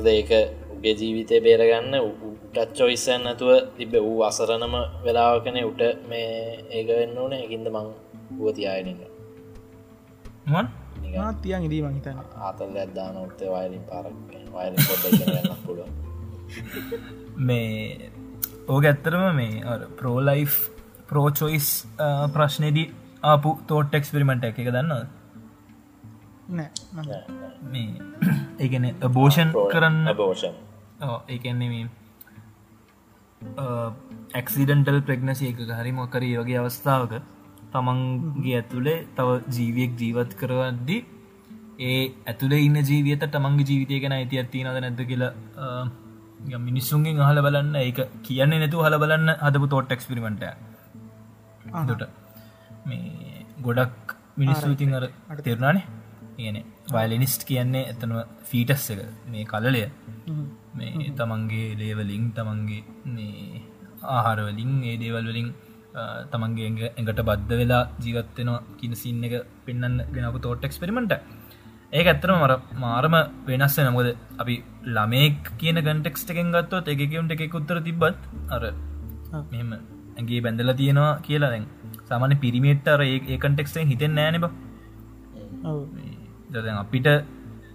ඒක 0.10 0.32
උගේ 0.84 0.96
ජීවිතය 1.00 1.36
බේරගන්න 1.40 1.94
උටත් 1.98 2.58
චොයිස්සන් 2.76 3.22
නැතුව 3.24 3.52
තිබ 3.76 3.94
වූ 3.98 4.24
අසරණම 4.24 4.74
වෙලාවකන 5.06 5.58
උට 5.62 5.82
මේ 6.10 6.32
ඒක 6.70 6.88
වෙන්න 6.90 7.18
ඕන. 7.18 7.34
එකින්ද 7.36 7.68
මං 7.70 7.88
පුව 8.30 8.48
තියායනක 8.52 9.02
තියන් 11.42 11.64
ඉදී 11.64 11.82
මහිතන 11.84 12.20
ආතල් 12.40 12.76
ඇදදාන 12.76 13.16
ඔත්තේ 13.18 13.50
වයලින් 13.50 13.84
පාරක් 13.84 14.16
පුළුව 15.64 15.90
මේ 17.48 18.12
ඕක 18.68 18.84
ඇත්තරම 18.84 19.24
මේ 19.36 19.80
ප්‍රෝලයි් 19.96 20.46
ප්‍රෝචොයිස් 21.10 21.70
ප්‍රශ්නයදී 22.34 22.88
ආපු 23.24 23.56
තෝට් 23.68 23.96
එක්ස්පිරිමෙන්ට් 23.96 24.50
එක 24.50 24.62
දන්නද 24.68 25.08
මේ 27.72 27.88
ඒගන 28.62 28.92
බෝෂන් 29.14 29.58
කරන්න 29.72 30.16
බෝෂන් 30.18 30.62
ඒන්නේ 31.30 31.86
ඇක්සිඩන්ටල් 34.34 35.00
ප්‍රෙග්නසි 35.08 35.50
එක 35.52 35.64
හරි 35.72 35.92
මොකර 35.92 36.24
යෝගේ 36.28 36.60
අවස්ථාවක 36.62 37.14
තමන්ගේ 37.74 38.56
ඇතුළේ 38.60 39.00
තව 39.18 39.30
ජීවියෙක් 39.56 39.92
ජීවත් 40.02 40.32
කරවද්දි 40.42 40.98
ඒ 41.82 42.00
ඇතුළ 42.28 42.54
ඉන්න 42.60 42.80
ජීවිත 42.84 43.26
තමන්ගේ 43.36 43.68
ජීවිතය 43.70 44.02
ගැන 44.04 44.18
අයිති 44.18 44.42
ඇත්තිනද 44.42 44.70
නැද 44.78 45.02
කියලා 45.10 46.60
මිනිස්සුන්ගෙන් 46.60 47.20
අහල 47.20 47.40
බලන්න. 47.42 47.76
එක 47.82 48.00
කියන්නේ 48.24 48.60
නැතු 48.60 48.84
හල 48.86 48.98
බලන්න 49.00 49.30
හදපු 49.38 49.68
තෝට් 49.68 49.92
එක්ස්පිරිමෙන්ට 49.92 50.44
දොට 51.90 52.04
මේ 52.86 53.46
ගොඩක් 53.62 54.16
මිනිස්සු 54.38 54.72
ඉතින් 54.76 54.94
අර 54.94 55.06
තෙරුණානේ 55.40 55.86
කියන 56.38 56.58
වයිලිනිස්ට් 56.92 57.44
කියන්නේ 57.50 57.84
ඇතනව 57.86 58.18
ෆීටස් 58.44 58.88
එක. 58.92 59.04
මේ 59.28 59.46
කලලය. 59.46 59.84
මේ 60.76 61.12
තමන්ගේ 61.20 61.70
ලේවලින් 61.76 62.26
තමන්ගේ 62.32 62.82
මේ 63.08 63.62
ආහාරවලින් 64.08 64.74
ඒ 64.84 64.98
දේවල් 64.98 65.28
වලින් 65.28 65.50
තමන්ගේ 66.32 66.92
එඟට 66.92 67.22
බද්ධ 67.30 67.56
වෙලා 67.62 67.84
ජීවත්වෙනවා 68.00 68.62
කියන 68.80 68.96
සින්න 68.96 69.24
එක 69.24 69.36
පෙන්න්න 69.66 69.98
ගෙනපු 70.16 70.40
තෝට 70.40 70.68
එක්ස්පෙරිමෙන්ට 70.70 71.14
ඒ 71.94 72.04
ඇත්තරම 72.04 72.38
මර 72.38 72.54
මාරම 72.76 73.16
වෙනස්ස 73.48 73.76
නමුද 73.80 74.08
අපි 74.38 74.56
ළමෙක් 74.88 75.52
කියන 75.60 75.80
ගන්ටෙක්ස්ට 75.88 76.34
එකෙන් 76.34 76.50
ගත්තොත් 76.56 76.88
එකකවුන්ට 76.88 77.34
එක 77.38 77.58
උත්තර 77.60 77.80
තිබ්බත් 77.88 78.22
අර 78.50 78.64
මෙම 79.52 79.70
ඇගේ 80.18 80.42
බැඳල 80.42 80.74
තියෙනවා 80.74 81.14
කියලා 81.20 81.52
දැන්. 81.54 81.66
සාමාන්‍ය 82.10 82.36
පිරිමිට්ටර 82.36 83.02
ඒ 83.04 83.38
කන්ටෙක්ස්ටෙන් 83.38 83.88
හිතෙන් 83.88 84.16
නෑනබ 84.16 84.46
දැන් 86.56 86.78
අපිට 86.78 87.08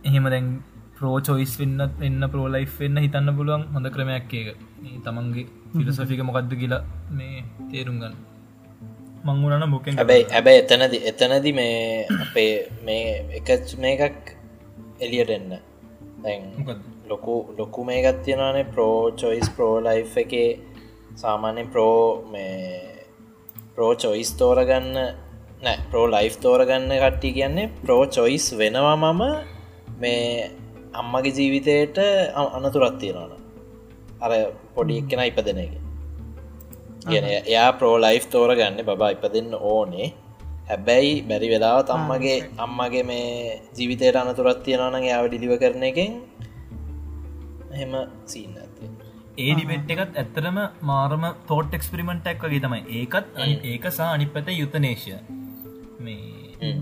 එහෙම 0.05 0.27
දැන් 0.35 0.49
ප්‍රෝචොයිස් 0.99 1.53
වෙන්නත් 1.61 2.03
එන්න 2.09 2.23
ප්‍රෝලයි් 2.33 2.67
වෙන්න 2.79 3.03
හිතන්න 3.05 3.31
පුළුවන් 3.39 3.65
හොඳ 3.75 3.91
ක්‍රමයක් 3.95 4.35
එක 4.41 4.49
තමන්ගේ 5.05 5.47
ෆිලසොෆික 5.77 6.21
මොකක්ද 6.29 6.53
කියලා 6.63 6.83
මේ 7.19 7.45
තේරුම් 7.71 7.97
ගන්න. 8.03 8.17
මංගුණන 9.25 9.69
මොකෙන් 9.75 9.99
හැබැයි 10.01 10.27
හැබැයි 10.35 10.63
එතනද 10.65 10.95
එතනද 11.11 11.47
මේ 11.61 12.07
අපේ 12.25 12.53
මේ 12.87 13.07
එක 13.39 13.49
මේකක් 13.79 14.35
එලියට 15.01 15.31
එන්න. 15.31 15.51
දැන් 16.23 16.43
ලොකු 17.11 17.35
ලොකු 17.59 17.85
මේකත් 17.85 18.23
තියෙනවානේ 18.25 18.67
ප්‍රෝචොයිස් 18.75 19.51
ප්‍රෝලයි් 19.57 20.05
එකේ 20.25 20.51
සාමාන්‍ය 21.17 21.65
ප්‍රෝ 21.73 22.01
මේ 22.33 22.99
ප්‍රෝ 23.75 23.93
චොයිස් 23.95 24.31
තෝරගන්න 24.35 24.97
නෑ 25.65 25.79
ප්‍රෝ 25.91 26.07
ලයිෆ් 26.15 26.35
තෝරගන්න 26.45 26.93
කට්ටි 27.03 27.31
කියන්නේ 27.39 27.67
ප්‍රෝ 27.85 28.03
චොයිස් 28.17 28.47
වෙනවා 28.61 28.97
මම. 28.97 29.23
මේ 30.03 30.51
අම්මගේ 31.01 31.33
ජීවිතයට 31.39 31.99
අනතුරත් 32.59 32.97
තියෙනවන 33.03 33.33
අර 34.25 34.33
පොඩි 34.75 34.99
එක්කෙන 35.01 35.23
ඉපදෙන 35.31 35.61
එක. 35.65 35.75
කියන 37.09 37.27
එයා 37.33 37.69
ප්‍රෝ 37.81 37.97
ලයිෆ් 38.05 38.25
තෝරගන්න 38.35 38.81
බබා 38.89 39.11
ඉපදන්න 39.17 39.55
ඕනේ. 39.73 40.09
හැබැයි 40.71 41.13
බැරි 41.31 41.49
වෙලාව 41.53 41.81
තම්මගේ 41.91 42.37
අම්මගේ 42.65 43.05
මේ 43.11 43.27
ජීවිතයට 43.79 44.19
අනතුරත් 44.23 44.61
තියෙනවන 44.67 45.09
යාව 45.11 45.27
ඩිලිව 45.29 45.55
කරන 45.63 45.85
එකෙන් 45.91 46.15
එහෙම 47.75 47.95
සීන්න 48.33 48.55
ඒ 49.39 49.51
ඩිබෙට් 49.57 49.91
එකත් 49.95 50.15
ඇත්තරම 50.23 50.57
මාරම 50.91 51.25
තෝට් 51.51 51.75
එක්ස්පිරිමෙන්ටක් 51.79 52.47
වගේ 52.47 52.63
තමයි. 52.65 52.81
ඒකත් 52.99 53.27
ඒක 53.73 53.85
සා 53.99 54.09
අනි 54.15 54.27
පැත 54.37 54.49
යුතනේශය 54.61 55.19
මේ 55.99 56.75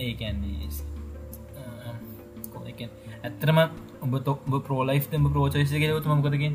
ඒකැන්දී 0.00 0.68
ඇත්තරම 3.22 3.58
ඔබ 4.02 4.12
තොක් 4.24 4.44
ප්‍රෝලයි් 4.60 5.00
තම 5.04 5.26
ප්‍රෝචයිස 5.28 5.72
කෙවතු 5.74 6.08
මකදකින් 6.10 6.54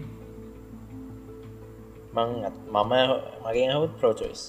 මං 2.15 2.29
මම 2.71 2.93
මගේ 3.43 3.67
හවත් 3.69 3.93
ප්‍රෝචොයිස් 3.99 4.41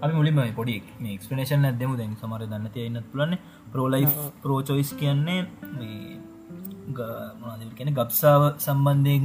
අපි 0.00 0.12
මුලිම 0.14 0.38
පොඩි 0.54 0.76
ක්ස්පනේෂන් 1.14 1.64
ඇදම 1.64 1.94
දැන් 1.96 2.14
සමර 2.16 2.44
දන්න 2.44 2.70
තියන්න 2.70 3.02
පුලන්න 3.12 3.34
ප්‍රෝලයි් 3.72 4.06
ප්‍රෝචොයිස් 4.42 4.92
කියන්නේ 4.94 5.40
කියන 7.76 7.94
ගබ්සාාව 7.94 8.44
සම්බන්ධයෙන් 8.56 9.24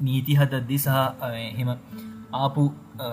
නීති 0.00 0.34
හතද්දි 0.34 0.78
සහ 0.78 0.96
එහෙම 1.40 1.70
ආපු 2.34 2.62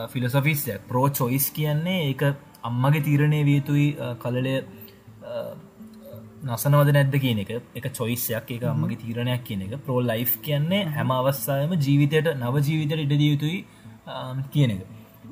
ෆිලසොෆිස්ය 0.09 0.77
ප්‍රෝචොයිස් 0.87 1.47
කියන්නේ 1.51 1.99
ඒක 2.03 2.23
අම්මගේ 2.63 3.05
තීරණය 3.07 3.41
වියතුයි 3.49 3.87
කලලය 4.23 4.55
නසනවද 6.41 6.93
නැද්ද 6.95 7.15
කියන 7.23 7.39
එක. 7.43 7.51
එක 7.75 7.85
චොයිසයක් 7.93 8.51
එක 8.55 8.63
අම්මගේ 8.73 9.01
තීරණයක් 9.03 9.43
කියන 9.43 9.61
එක. 9.65 9.73
ප්‍රෝ 9.85 9.99
ලයි් 10.01 10.25
කියන්නේ 10.45 10.85
හැම. 10.95 11.11
අවස්සායම 11.11 11.75
ජීවිතයට 11.85 12.31
නව 12.35 12.55
ජීවිතයට 12.67 13.03
ඉඩදිය 13.05 13.29
යුතුයි 13.33 13.59
කියන 14.53 14.71
එක. 14.75 14.81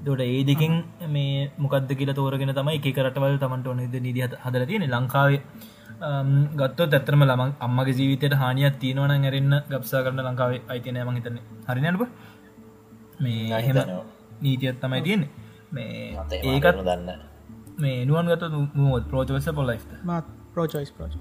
දොට 0.05 0.21
ඒ 0.21 0.43
දෙකින් 0.43 0.73
මේ 1.15 1.51
මොකක්ද 1.57 1.91
කියලා 1.99 2.17
තෝරගෙන 2.19 2.53
තමයි 2.59 2.77
එක 2.81 2.99
රටවල් 3.05 3.39
තමන්ට 3.43 3.67
ඕනද 3.67 3.95
නිදිහත් 4.07 4.33
හදර 4.43 4.65
තියෙන 4.69 4.85
ලංකාවේ 4.91 5.41
ගත්තොත් 6.59 6.93
ඇත්තරම 6.93 7.23
ළමන් 7.23 7.51
අම්මගේ 7.59 7.97
ජීවිතයට 7.99 8.35
හානියක් 8.41 8.75
තියෙනවන 8.83 9.13
ඇරෙන්න්න 9.17 9.55
ගබ්සා 9.71 10.03
කරන්න 10.05 10.27
ලංකාවේ 10.27 10.61
අයිතිනය 10.73 11.03
මං 11.03 11.17
හිතන්න. 11.19 11.37
හරිනලබ 11.67 12.01
මේ 13.19 13.53
අහෙම 13.59 13.77
නීතියත් 14.41 14.79
තමයි 14.81 15.01
තියෙන්නේ 15.01 15.46
මේ 15.71 16.15
ඒකත් 16.45 16.79
දන්න 16.81 17.09
මේ 17.77 18.05
නුවන් 18.05 18.29
ගත 18.29 18.51
මුවත් 18.75 19.09
ප්‍රෝචවස 19.09 19.49
පොලයිස් 19.53 19.83
මාත් 20.03 20.29
ප්‍රෝචයිස් 20.53 20.91
ප්‍රෝච 20.91 21.17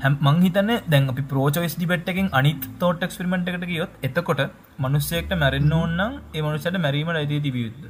හැම් 0.00 0.18
මං 0.22 0.42
හිතන්න 0.42 0.70
දැන් 0.88 1.08
අපි 1.08 1.24
ප්‍රෝචයිස් 1.30 1.74
ඩිබට්ටකින් 1.76 2.28
අනිත් 2.32 2.68
තෝට 2.78 3.02
ක්ස්පිරිමට 3.04 3.50
එකට 3.50 3.66
කියොත් 3.66 3.96
එතකොට 4.02 4.42
මනුස්සයෙක්ට 4.78 5.34
මැරෙන්න්න 5.36 5.74
ඕන්නම් 5.74 6.20
ඒ 6.34 6.42
මනුසට 6.42 6.78
මැරීමට 6.78 7.18
ඇති 7.18 7.40
තිබියුත්ද 7.46 7.82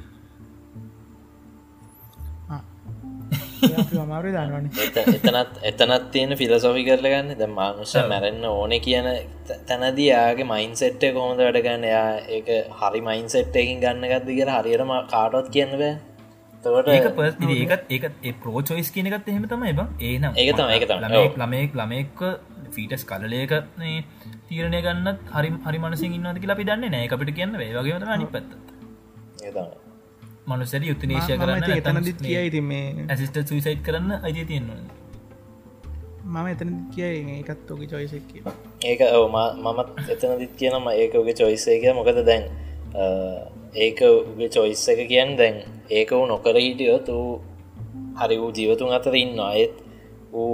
අමාරු 4.03 4.31
දන්නවන 4.35 4.65
එතනත් 5.15 5.57
එතනත් 5.71 6.05
තියෙන 6.13 6.35
ෆිලසොෆි 6.39 6.83
කරලගන්න 6.87 7.33
ද 7.33 7.47
මානුෂ 7.51 7.95
මැරෙන්න්න 8.11 8.45
ඕන 8.51 8.73
කියන 8.85 9.09
තැනදී 9.67 10.07
යාගේ 10.07 10.47
මයින්සෙට්ට 10.53 11.03
කොහොඳ 11.17 11.43
වැඩගන්න 11.45 11.85
එයා 11.89 12.07
ඒක 12.37 12.49
හරි 12.79 13.01
මයින්සෙට්ටකින් 13.09 13.83
ගන්න 13.83 14.07
ගත්ද 14.13 14.37
කියලා 14.37 14.61
හරියටම 14.61 14.93
කාටොත් 15.13 15.51
කියන්න 15.55 15.75
බෑ. 15.81 15.93
තවට 16.63 16.89
ඒකත් 17.57 17.93
ඒකත් 17.97 18.25
ඒ 18.27 18.33
ප්‍රෝචොයිස් 18.45 18.89
කියනකත් 18.95 19.29
එහෙම 19.33 19.45
තමයි 19.53 19.75
බ. 19.79 19.85
ඒනම් 20.01 20.33
ඒක 20.35 20.55
තමයි 20.55 20.79
ඒක 20.79 20.87
තමයි. 20.89 21.13
ඔව්. 21.19 21.37
ළමෙක් 21.37 21.77
ළමෙක් 21.81 22.25
ෆීටස් 22.75 23.05
කලලයක 23.05 23.55
තීරණය 24.47 24.81
ගන්න 24.87 25.21
හරි 25.35 25.53
හරි 25.67 25.85
මනසින් 25.85 26.17
ඉන්නද 26.19 26.41
කියලා 26.41 26.57
අපි 26.59 26.67
දන්නේ 26.71 26.93
නෑ. 26.95 27.13
අපිට 27.17 27.37
කියන්න 27.39 27.61
වේ 27.61 27.71
වගේම 27.77 28.11
අනි 28.17 28.29
පැත්ත. 28.35 28.51
ඒක 29.39 29.53
තමයි 29.53 29.80
මනුසර 30.51 30.81
යුත්තනේශය 30.83 31.37
කරන්න 31.37 31.63
එතනදිත් 31.77 32.19
කිය 32.23 32.41
ඉති 32.47 32.61
මේ 32.63 32.83
ඇසිස්ට 33.07 33.37
සුයිසයිට් 33.45 33.81
කරන්න 33.85 34.11
අයිතිය 34.19 34.45
තියෙන්නවා 34.45 34.79
මම 36.33 36.47
එතන 36.47 36.71
කිය 36.93 37.13
එකත් 37.37 37.71
ඔක 37.73 37.81
චොයිසක් 37.91 38.25
කිය 38.29 38.43
ඒක 38.85 39.01
ඔව් 39.11 39.25
මා- 39.31 39.53
මමත් 39.65 39.89
එතනදිත් 40.13 40.53
කියනම 40.57 40.85
ඒක 40.93 41.13
උගේ 41.15 41.35
චොයිස්සේ 41.35 41.77
කිය 41.81 41.93
මොකද 41.93 42.19
දැන් 42.25 42.43
ඒක 43.77 43.99
උගේ 44.09 44.49
චොයිස්ස 44.49 44.83
එක 44.89 45.01
කියන්න 45.07 45.31
දැන් 45.37 45.55
ඒක 45.91 46.09
වූ 46.11 46.25
නොකර 46.27 46.55
හිටියොත් 46.57 47.07
වූ 47.09 47.31
හරි 48.19 48.37
වූ 48.37 48.51
ජීවතුන් 48.53 48.93
අතර 48.93 49.15
ඉන්න 49.15 49.39
අයත් 49.45 49.73
වූ 50.33 50.53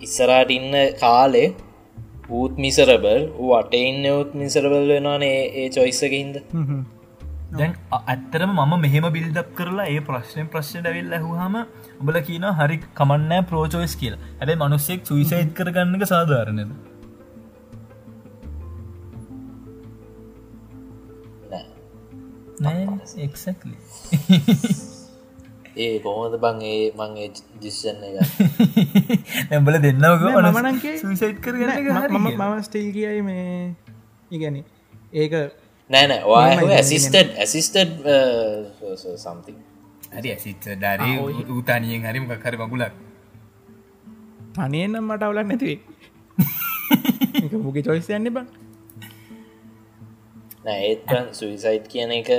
ඉස්සරාට 0.00 0.50
ඉන්න 0.50 0.72
කාලේ 1.00 1.48
ඌත් 2.30 2.54
මිසරබල් 2.58 3.22
ඌ 3.36 3.50
අටේ 3.54 3.84
ඉන්න 3.88 4.04
උත් 4.12 4.30
මිසරබල් 4.34 4.84
වෙනවානේ 4.90 5.38
ඒ 5.54 5.68
චොයිස්සක 5.70 6.12
හින්ද 6.12 6.36
දැන් 7.52 7.72
ඇත්තරම 7.92 8.52
මම 8.56 8.72
මෙහෙම 8.80 9.06
බිල්ඩප් 9.12 9.48
කරලා 9.54 9.88
ඒ 9.88 10.00
ප්‍රශ්නය 10.00 10.44
ප්‍රශ්න 10.46 10.86
ඇවිල් 10.86 11.10
ඇහුහම 11.12 11.56
ඔබල 12.00 12.20
කියන 12.20 12.46
හරි 12.52 12.78
කමන්නෑ 12.94 13.42
ප්‍රෝචෝයිස් 13.42 13.96
කියල. 13.96 14.14
ඇැබයි 14.14 14.56
මනුස්සෙක් 14.56 15.04
සුයිසයිත් 15.04 15.52
කරගන්නක 15.58 16.06
සාධාරණද? 16.06 16.72
නෑ. 21.50 21.66
නෑ 22.60 22.82
එක්සක්ලි 23.18 23.76
ඒ 25.78 25.98
කොහොමද 26.00 26.36
බං 26.38 26.62
ඒ 26.62 26.80
මං 26.92 27.16
ඒ 27.18 27.28
ජිස්සන්න 27.60 28.02
එක? 28.04 28.16
නැබල 29.50 29.78
කියේ- 30.78 31.00
සුයිසයිට් 31.00 31.38
මම 31.38 31.44
කරගන්න 31.44 32.16
මම 32.38 32.62
ස්ටේල් 32.62 32.88
කියයි 32.92 33.22
මේ 33.22 33.74
ඉගැන 34.30 34.58
ඒක 35.14 35.61
නෑනෑ 35.92 36.22
වා 36.30 36.44
ඇසිස්ටඩ් 36.78 37.28
ඇසිස්ටඩ් 37.44 37.92
සම්ති 39.24 39.52
හරි 40.14 40.28
ඇසිත් 40.34 40.62
ඩාරී 40.72 41.16
ඌතානියෙන් 41.48 42.08
හරිම 42.10 42.26
කර 42.44 42.56
මගුලක් 42.62 42.94
තනයෙන්නම් 44.56 45.06
මට 45.08 45.22
අවුලක් 45.28 45.46
නැතිවේ 45.50 45.78
මුගේ 47.66 47.84
චොයිස් 47.88 48.08
යන්න 48.18 48.32
බං 48.36 48.46
නෑ 50.64 50.80
ඒත් 50.88 51.08
සුවිසයිට් 51.38 51.86
කියන 51.92 52.12
එක 52.18 52.30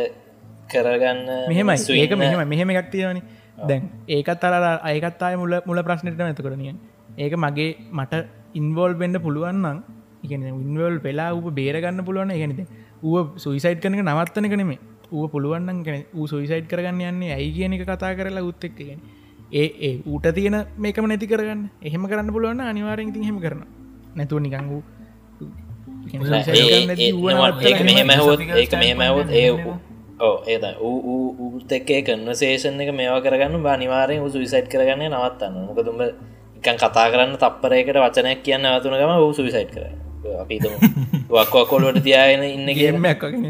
කරගන්න 0.71 1.19
මෙහෙමයි. 1.49 1.77
ඒක 1.95 2.13
මෙහෙම 2.17 2.41
මෙහෙම 2.47 2.69
එකක් 2.73 2.91
තියෙනවනි. 2.91 3.21
දැන් 3.61 3.89
ඒකත් 4.09 4.43
අර 4.43 4.53
අයකත් 4.83 5.21
අය 5.23 5.35
මුල 5.41 5.53
මුල 5.65 5.81
ප්‍රශ්නයට 5.87 6.21
ඇත 6.21 6.41
කරනිය 6.45 6.73
ඒක 7.17 7.33
මගේ 7.37 7.69
මට 7.91 8.23
ඉන්වෝල් 8.53 8.93
වෙන්ඩ 9.01 9.17
පුළුවන්නම් 9.25 9.83
ඉගෙන 10.25 10.41
ඉන්වල් 10.49 10.97
වෙලා 11.05 11.29
ූ 11.37 11.51
බේරගන්න 11.51 12.05
පුළුවන් 12.07 12.31
එකනද 12.31 12.61
ඌ 13.03 13.23
සුයිසයිට් 13.37 13.81
කනක 13.81 14.01
නවත්තන 14.01 14.49
කනෙමේ 14.49 14.79
ඌ 15.11 15.27
පුළුවන්න්න 15.27 15.83
කන 15.83 15.99
ඌ 16.13 16.27
සුයිසයිට් 16.27 16.67
කරගන්න 16.67 17.01
යන්නේ 17.03 17.33
ඇයි 17.33 17.51
කියන 17.53 17.73
එක 17.73 17.85
කතා 17.85 18.15
කරලා 18.15 18.43
උත්තෙක් 18.43 18.75
කියෙන 18.75 18.99
ඒ 19.53 19.65
ඒ 19.81 19.93
ඌට 20.05 20.25
තියෙන 20.33 20.55
මේකම 20.77 21.05
නැති 21.05 21.27
කරගන්න. 21.27 21.61
එහෙම 21.81 22.05
කරන්න 22.05 22.31
පුළුවන්න 22.31 22.61
අනිවාරෙන් 22.63 23.13
ති 23.13 23.19
හෙම 23.21 23.39
කරන 23.39 23.61
නැතුව 24.15 24.39
නිකං 24.39 24.69
වූ 24.69 24.81
නෑ, 26.21 26.43
ඒ- 26.59 26.87
ඒ- 26.99 27.13
ඒ 29.35 29.51
ඕ 30.19 30.35
ඒද 30.47 30.63
ඌත් 30.81 31.71
එක්කේ 31.71 32.01
කන්වසේෂන් 32.03 32.81
එක 32.81 32.91
මේවා 32.93 33.21
කරගන්න 33.21 33.61
බනිවාරෙන් 33.61 34.31
සුවිසයිට් 34.31 34.67
කරගන්න 34.67 35.11
නවත්තන්න. 35.11 35.55
මොකතුම 35.67 36.01
එකන් 36.01 36.77
කතා 36.77 37.07
කරන්න 37.11 37.37
තප්පරයකට 37.37 37.97
වචනයක් 37.97 38.41
කියන්න 38.43 38.65
ඇතුනගම 38.65 39.13
ඌ 39.19 39.33
සුවිසයිට් 39.33 39.71
කර 39.71 39.85
අපිතම 40.37 40.73
වක්වකොලුවට 41.29 42.03
තියාගෙන 42.03 42.43
ඉන්න 42.47 42.69
ගේමක්ගෙන 42.73 43.43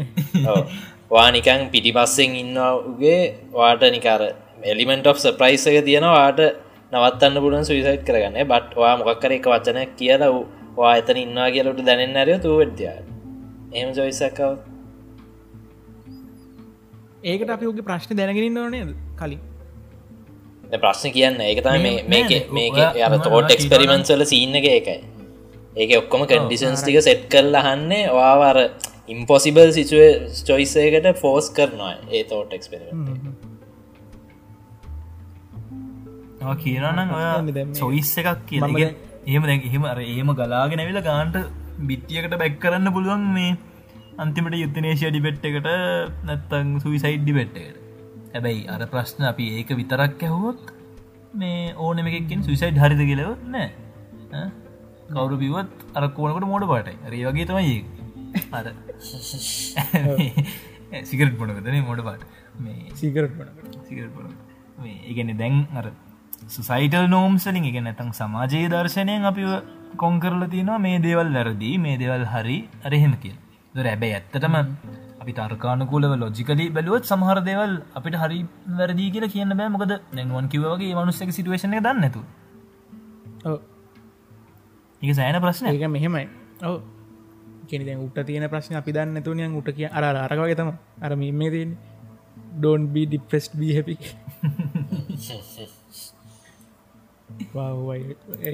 වා 1.10 1.28
නිකං 1.30 1.62
පිටිපස්සෙන් 1.70 2.34
ඉන්නගේ 2.36 3.18
වාට 3.52 3.82
නිකාර 3.90 4.22
එලිමෙන්ට 4.64 5.06
of 5.06 5.18
සප්‍රයිස් 5.18 5.66
එක 5.66 5.84
තියෙන 5.84 6.06
වාට 6.10 6.40
නවත්තන්න 6.92 7.40
පුලන් 7.40 7.64
සුවිසයිට් 7.64 8.04
කරගන්න. 8.04 8.36
බට් 8.44 8.76
වා 8.76 8.94
මොකක්කර 8.98 9.32
එක 9.32 9.46
වචනයක් 9.46 9.96
කියලා 9.96 10.30
වූ 10.30 10.44
එතන 10.92 11.16
ඉන්නවා 11.18 11.48
කියලට 11.50 11.80
දැනෙන් 11.86 12.16
ඇරය 12.16 12.38
තු 12.40 12.56
වෙද්‍යා 12.58 12.94
එහම 13.72 13.90
ජොයිසක්කව 13.92 14.52
ඒකට 17.24 17.50
අපි 17.50 17.66
ඔගේ 17.66 17.84
ප්‍රශ්න 17.84 18.16
දැනගෙනන්න 18.16 18.58
ඕනේද 18.58 18.90
කලින්. 19.16 19.40
ප්‍රශ්න 20.76 21.12
කියන්න 21.12 21.40
ඒක 21.42 21.60
තම 21.62 21.82
මේ- 21.82 22.04
මේක 22.08 22.52
මේක 22.52 22.78
අර 22.78 23.12
තෝට 23.18 23.32
ඔයා 23.32 23.50
එක්ස්පෙරිමෙන්න්සල 23.50 24.24
සිීන්න 24.26 24.54
එක 24.54 24.66
එකයි 24.70 24.96
ඒක 25.76 25.90
ඔක්කොම 25.98 26.22
කඩිෂන්ස් 26.30 26.82
ටික 26.82 26.98
සෙට් 27.02 27.22
කරල 27.28 27.54
අහන්නේ. 27.56 28.02
වාවර 28.10 28.56
ඉම්පොසිබල් 29.08 29.68
සිචුව 29.72 30.02
චොයිසයකට 30.48 31.08
ෆෝස් 31.20 31.46
කරනවා 31.50 31.92
ඒ 32.10 32.22
තෝට 32.24 32.52
දැන් 37.48 37.68
මේ- 37.68 37.74
සොයිස් 37.74 38.10
එකක් 38.18 38.40
කිය 38.46 38.60
මම 38.60 38.74
දැන්- 38.74 38.96
එහෙම 39.26 39.42
දැ 39.42 39.56
එහෙම 39.60 39.84
අර 39.84 39.98
ඒම 40.06 40.28
ගලාගෙන 40.32 40.80
ඇවිල 40.80 41.00
ගාන්ට 41.02 41.36
බිත්තියකට 41.82 42.34
බැක් 42.38 42.58
කරන්න 42.60 42.92
පුළුවන් 42.92 43.24
මේ 43.34 43.52
අන්තිමට 44.18 44.56
යුත්තනේශය 44.56 45.06
ඩිබෙට් 45.08 45.44
එකට 45.44 45.68
නැත්තං 46.24 46.68
සුවිසයිඩ් 46.80 47.22
ඩිබෙට්ට 47.22 47.56
හැබැයි 48.34 48.66
අර 48.68 48.82
ප්‍රශ්න 48.86 49.24
අපි 49.24 49.46
ඒක 49.58 49.68
විතරක් 49.74 50.22
ඇහුවොත් 50.22 50.60
මේ 51.34 51.72
ඕනම 51.78 52.06
එකකින් 52.12 52.42
සුවිසයිඩ් 52.42 52.78
හරිද 52.78 53.00
කියලව 53.02 53.30
නෑ? 53.46 53.68
කවුරු 55.08 55.36
බිවත් 55.36 55.70
අර 55.94 56.08
කෝනකට 56.10 56.46
මෝඩ 56.46 56.66
පාටයි. 56.66 56.96
රේ 57.06 57.24
වගේ 57.26 57.46
තමයි. 57.46 57.76
අර 58.52 58.66
සිකරට 61.02 61.36
පොඩකතන 61.40 61.78
මෝඩ 61.82 62.02
පාට. 62.02 62.24
මේ 62.58 62.90
සීකරට 62.94 63.36
බොන. 64.16 64.34
මේ 64.78 64.98
ඉගැන 65.10 65.32
දැන් 65.36 65.56
අර 65.74 65.86
සුසයිටල් 66.48 67.08
නෝම්සලින් 67.08 67.64
එක 67.70 67.78
නැතන් 67.82 68.12
සමාජයේ 68.12 68.68
දර්ශනයෙන් 68.68 69.24
අපි 69.24 69.44
කොං 69.96 70.20
කරලා 70.20 70.50
තියෙනවා 70.50 70.78
මේ 70.78 70.98
දේවල් 70.98 71.32
වැරදි 71.36 71.72
මේ 71.78 71.96
දේවල් 71.98 72.24
හරි. 72.26 72.58
අරහෙම 72.84 73.14
කිය 73.16 73.34
දර 73.74 73.86
ඇබැයි 73.86 74.14
ඇත්තටම 74.14 74.56
අපි 75.22 75.32
තර්කානකූලව 75.32 76.14
ලොජිකලි 76.22 76.66
බැලුවත් 76.70 77.12
සමහර 77.12 77.38
දේවල් 77.50 77.74
අපිට 77.94 78.16
හරි 78.22 78.40
වැරදි 78.80 79.10
කියලා 79.10 79.34
කියන්න 79.36 79.58
බෑ. 79.60 79.70
මොකද 79.76 79.94
නැනුවන් 80.16 80.48
කිවගේ 80.48 80.94
මනුස්සක 80.94 81.30
සිටුවේශන 81.30 81.78
දන්නතු 81.80 82.22
එක 85.04 85.14
සෑන 85.14 85.40
ප්‍රශ්න 85.40 85.66
ඒක 85.68 85.88
මෙහෙමයි. 85.90 86.26
ඔව. 86.62 86.76
කෙනෙ 87.66 87.84
දැන් 87.84 88.00
උට 88.00 88.18
තියෙන 88.22 88.48
ප්‍රශ්න 88.48 88.76
අපි 88.76 88.92
දන්න 88.92 89.22
තුනියන් 89.22 89.56
උට 89.56 89.68
කිය 89.70 89.88
අර 89.88 90.04
අරකවගේ 90.04 90.56
තම 90.56 90.70
අර 91.00 91.16
මේ 91.16 91.50
තියන 91.50 91.76
ඩෝන් 92.56 92.82
බී 92.88 93.06
ඩිප්‍රෙස්් 93.06 93.46
බී 93.52 93.72
හැපි 93.76 93.96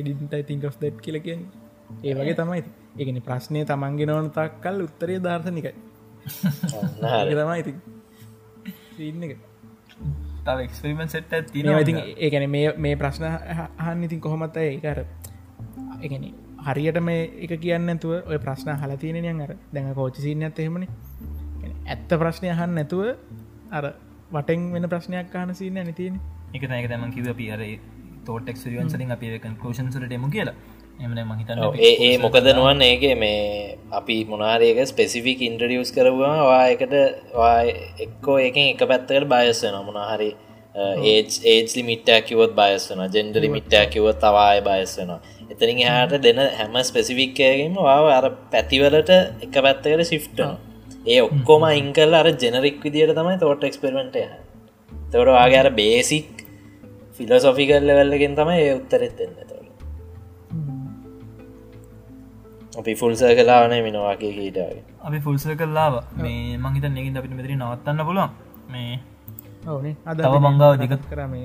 ඩින්ටයි 0.02 0.42
තිංක් 0.44 0.64
of 0.64 0.78
දැට් 0.80 0.98
කියල 1.00 1.20
කිය 1.20 1.38
ඒ 2.02 2.14
වගේ 2.14 2.34
තමයි 2.34 2.64
ඒගෙන 2.96 3.22
ප්‍රශ්නය 3.22 3.64
තමන්ගෙන 3.64 4.10
ඕන 4.10 4.30
තක්කල් 4.30 4.82
උත්තරය 4.86 5.14
ධර්ශනිකයි 5.18 5.74
ඒ 7.20 7.34
තමයි 7.34 7.60
ඉති 7.60 7.72
ඉන්න 9.02 9.22
එක. 9.24 9.38
තව 10.44 10.58
එක්ස්පිරිමෙන් 10.60 11.08
සෙට් 11.08 11.32
තින 11.52 11.70
ඉතින් 11.74 11.98
ඒගැන 12.16 12.50
මේ 12.50 12.72
මේ 12.78 12.96
ප්‍රශ්න 12.96 13.24
අහන්න 13.78 14.04
ඉතින් 14.04 14.20
කොහොමත් 14.20 14.56
ඒකර 14.58 15.04
එකන 16.02 16.26
හරියට 16.66 17.00
මේ 17.00 17.22
එක 17.44 17.52
කියන්න 17.60 17.88
ඇතුව 17.88 18.12
ඔය 18.24 18.38
ප්‍රශ්න 18.38 18.72
හල 18.74 18.92
තියෙනයන් 18.96 19.40
අර. 19.40 19.52
දැඟ 19.72 19.94
කෝචිසින්න 19.94 20.42
ඇත් 20.42 20.58
එහෙමනි. 20.58 20.88
ඇත්ත 21.86 22.10
ප්‍රශ්නය 22.14 22.50
අහන්න 22.50 22.74
නැතුව 22.74 23.06
අර 23.72 23.84
වටෙන් 24.32 24.68
වෙන 24.72 24.88
ප්‍රශ්නයක් 24.88 25.30
කාන 25.30 25.54
සින්න 25.54 25.80
නැතින 25.80 26.20
එක 26.54 26.62
තැක 26.64 26.88
තැම 26.88 27.08
කිව 27.10 27.32
පිර 27.36 27.62
තෝටෙක් 28.26 28.56
රියන්සලින් 28.66 29.10
අප 29.10 29.24
කන්කලෂන්සට 29.40 30.12
එමු 30.12 30.30
කියලා. 30.30 30.56
එමන 30.98 31.20
මහිතන්න 31.28 31.62
ඒ 31.80 31.92
ඒ 32.06 32.14
මොකද 32.18 32.46
නුවන් 32.50 32.82
ඒගේ 32.82 33.14
මේ 33.16 33.78
අපි 33.90 34.16
මොනාරයක 34.24 34.80
ස්පෙසිෆික් 34.84 35.40
ඉන්ට්‍රඩියස් 35.40 35.92
කරවා 35.96 36.36
වායකට 36.44 36.94
එක්කෝ 38.04 38.36
ඒකින් 38.38 38.66
එක 38.66 38.82
පැත්තකට 38.84 39.28
බයස්ස 39.32 39.62
නමුණහරි 39.68 40.30
ඒජ් 40.74 41.82
මිට්ටෑ 41.82 42.22
කිවොත් 42.22 42.52
බයස් 42.54 42.88
වෙන 42.90 43.00
ජෙන්ඩරි 43.10 43.48
මිට්ටෑ 43.48 43.86
කිවොත් 43.88 44.18
තවාය 44.18 44.60
බයස් 44.62 44.92
වෙනවා. 44.98 45.20
එතනින් 45.50 45.80
හට 45.86 46.22
දෙන 46.22 46.38
හැම 46.56 46.74
ස්පෙසිෆික්කයගේම 46.84 47.74
වාව 47.80 48.06
අර 48.08 48.26
පැතිවලට 48.52 49.10
එක 49.42 49.54
පැත්තකට 49.58 50.04
ශිෆ්ට 50.06 50.38
ඒ 51.06 51.20
ඔක්කොම 51.20 51.64
ඉංකල් 51.72 52.14
අර 52.14 52.28
ජෙනරික් 52.36 52.78
විදියට 52.80 53.14
තමයි 53.14 53.36
තෝට 53.38 53.62
එක්ස්පෙරමෙන්ටය 53.62 54.22
තවට 55.10 55.30
වාගේ 55.30 55.60
අර 55.60 55.70
බේසික් 55.72 56.44
ෆිලසොෆිකල් 57.16 57.82
ලෙවල්ලගෙන් 57.82 58.36
තමයි 58.36 58.60
ඒ 58.60 58.74
උත්තරෙත් 58.74 59.14
දෙන්න 59.18 59.34
තොට 59.42 59.60
අපි 62.76 62.92
ෆුල්ස 62.94 63.20
කලාවන 63.38 63.74
මිනවාගේ 63.82 64.32
කීටගේ 64.32 64.82
අපි 65.02 65.18
ෆුල්ස 65.20 65.44
කල්ලාව 65.56 65.94
මේ 66.16 66.58
මහිත 66.58 66.84
නැගින් 66.88 67.16
අපිට 67.16 67.34
මෙතරි 67.34 67.54
නවත්තන්න 67.56 68.06
පුළුවන්. 68.06 68.30
මේ 68.68 69.00
තව 69.64 70.34
මංගාව 70.46 70.72
දෙක 70.82 70.92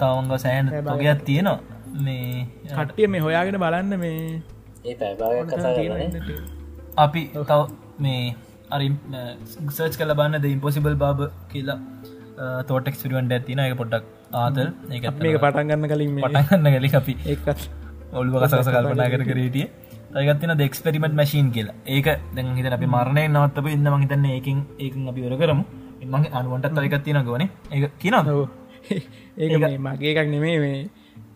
තවංග 0.02 0.32
සෑන් 0.46 0.66
තොගයක් 0.90 1.24
තියෙනවා. 1.28 1.60
මේ 2.06 2.48
කට්ටිය 2.78 3.08
මේ 3.14 3.22
හොයාගෙන 3.28 3.58
බලන්න 3.64 3.94
මේ 4.04 4.42
අපි 7.06 7.22
තව 7.52 7.62
මේ 8.06 8.36
අරි 8.76 8.88
සර්ච් 9.78 9.96
කල 10.02 10.14
බන්න 10.20 10.42
ද 10.44 10.52
ඉම්පොසිබල් 10.56 10.96
බාබ 11.04 11.20
කියලා 11.54 11.80
තෝටෙක් 12.70 12.96
පිරුවන්ට 13.02 13.36
ඇතින 13.38 13.64
එක 13.66 13.76
පොඩ්ඩක් 13.82 14.06
ආතල්. 14.44 14.70
ඒ 14.92 15.00
මේ 15.24 15.42
පටන්ගන්න 15.46 15.88
කලින් 15.94 16.12
පටන්ගන්න 16.26 16.78
කලි 16.78 16.90
අපි 17.02 17.14
ඒත් 17.32 17.68
ඔල්ුව 18.20 18.36
කසස 18.44 18.70
කල්පනා 18.76 19.10
කර 19.14 19.24
කරටිය 19.30 19.66
ඒගත්තින 20.20 20.52
දෙක්ස්පෙරිමට 20.62 21.16
මශීන් 21.20 21.48
කියලා. 21.56 21.76
ඒක 21.96 22.08
දැන් 22.36 22.54
හිත 22.58 22.68
අපි 22.78 22.88
මරණය 22.96 23.24
නවත්තප 23.28 23.66
ඉන්න 23.76 23.90
මහිතන්න 23.96 24.30
ඒකින් 24.36 24.60
ඒකින් 24.84 25.12
අපි 25.12 25.22
වර 25.26 25.36
කරමු 25.42 25.66
මගේ 26.04 26.32
අනුවන්ටත් 26.32 26.78
අයකත්තින 26.78 27.20
ගවන 27.22 27.44
ඒ 27.72 27.90
කියන 28.00 28.16
ඒක 29.38 29.54
මගේ 29.86 30.12
එකක් 30.14 30.30
නෙමේ 30.30 30.58
මේ 30.60 30.80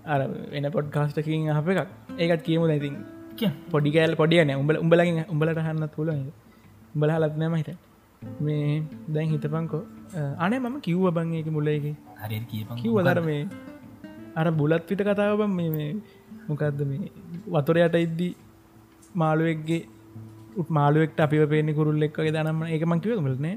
අර 0.06 0.20
වෙන 0.52 0.72
පොඩ් 0.72 0.88
කාස්ටකින් 0.90 1.50
අප 1.52 1.68
එකක්. 1.68 1.90
ඒකත් 2.18 2.44
කියමු 2.44 2.68
දැතින් 2.68 2.96
පොඩි 3.72 3.90
කෑල් 3.92 4.16
පොඩියන 4.16 4.52
උඹල 4.54 4.78
උඹලගින් 4.78 5.20
උඹලට 5.26 5.60
හන්න 5.60 5.88
තුළ 5.90 6.10
උඹල 6.96 7.12
හලත්නෑම 7.12 7.56
හිට 7.56 7.72
මේ 8.42 8.84
දැන් 9.08 9.30
හිතපංකෝ 9.30 9.84
අනේ 10.38 10.60
මම 10.60 10.78
කිව්ව 10.82 11.06
බං 11.12 11.34
ඒක 11.34 11.48
මුල්ලගේ 11.48 11.96
හරි 12.22 12.40
කිව්ව 12.78 12.98
දර 13.04 13.22
මේ 13.22 13.42
අර 14.36 14.48
බුලත් 14.52 14.84
පිට 14.88 15.02
කතාව 15.02 15.40
බම් 15.40 15.56
මේ 15.70 15.92
මොකක්ද 16.48 16.82
මේ 16.84 17.12
වතුරයට 17.48 17.96
ඉද්දී 17.98 18.34
මාළුවෙක්ගේ 19.16 19.82
උත් 20.60 20.70
මාළුවෙක්ට 20.70 21.20
අපිව 21.26 21.44
පේනි 21.52 21.74
කුරුල්ල 21.78 22.06
එක්ගේ 22.08 22.34
දනම 22.36 22.62
ඒක 22.68 22.84
මංකිව 22.86 23.22
මලනේ 23.26 23.56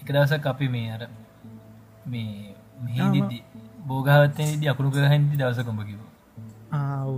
එක 0.00 0.08
දවසක් 0.08 0.46
අපි 0.52 0.68
මේ 0.68 0.88
අර 0.94 1.02
මේ 2.06 2.54
මෙහිදී 2.84 3.40
බෝගාවත්තේ 3.88 4.50
දී 4.60 4.70
අකුණු 4.72 4.94
කර 4.94 5.06
හැදි 5.12 5.40
දවස 5.40 5.60
කොඹ 5.64 5.82
කිව 5.82 6.00
ආව 6.74 7.12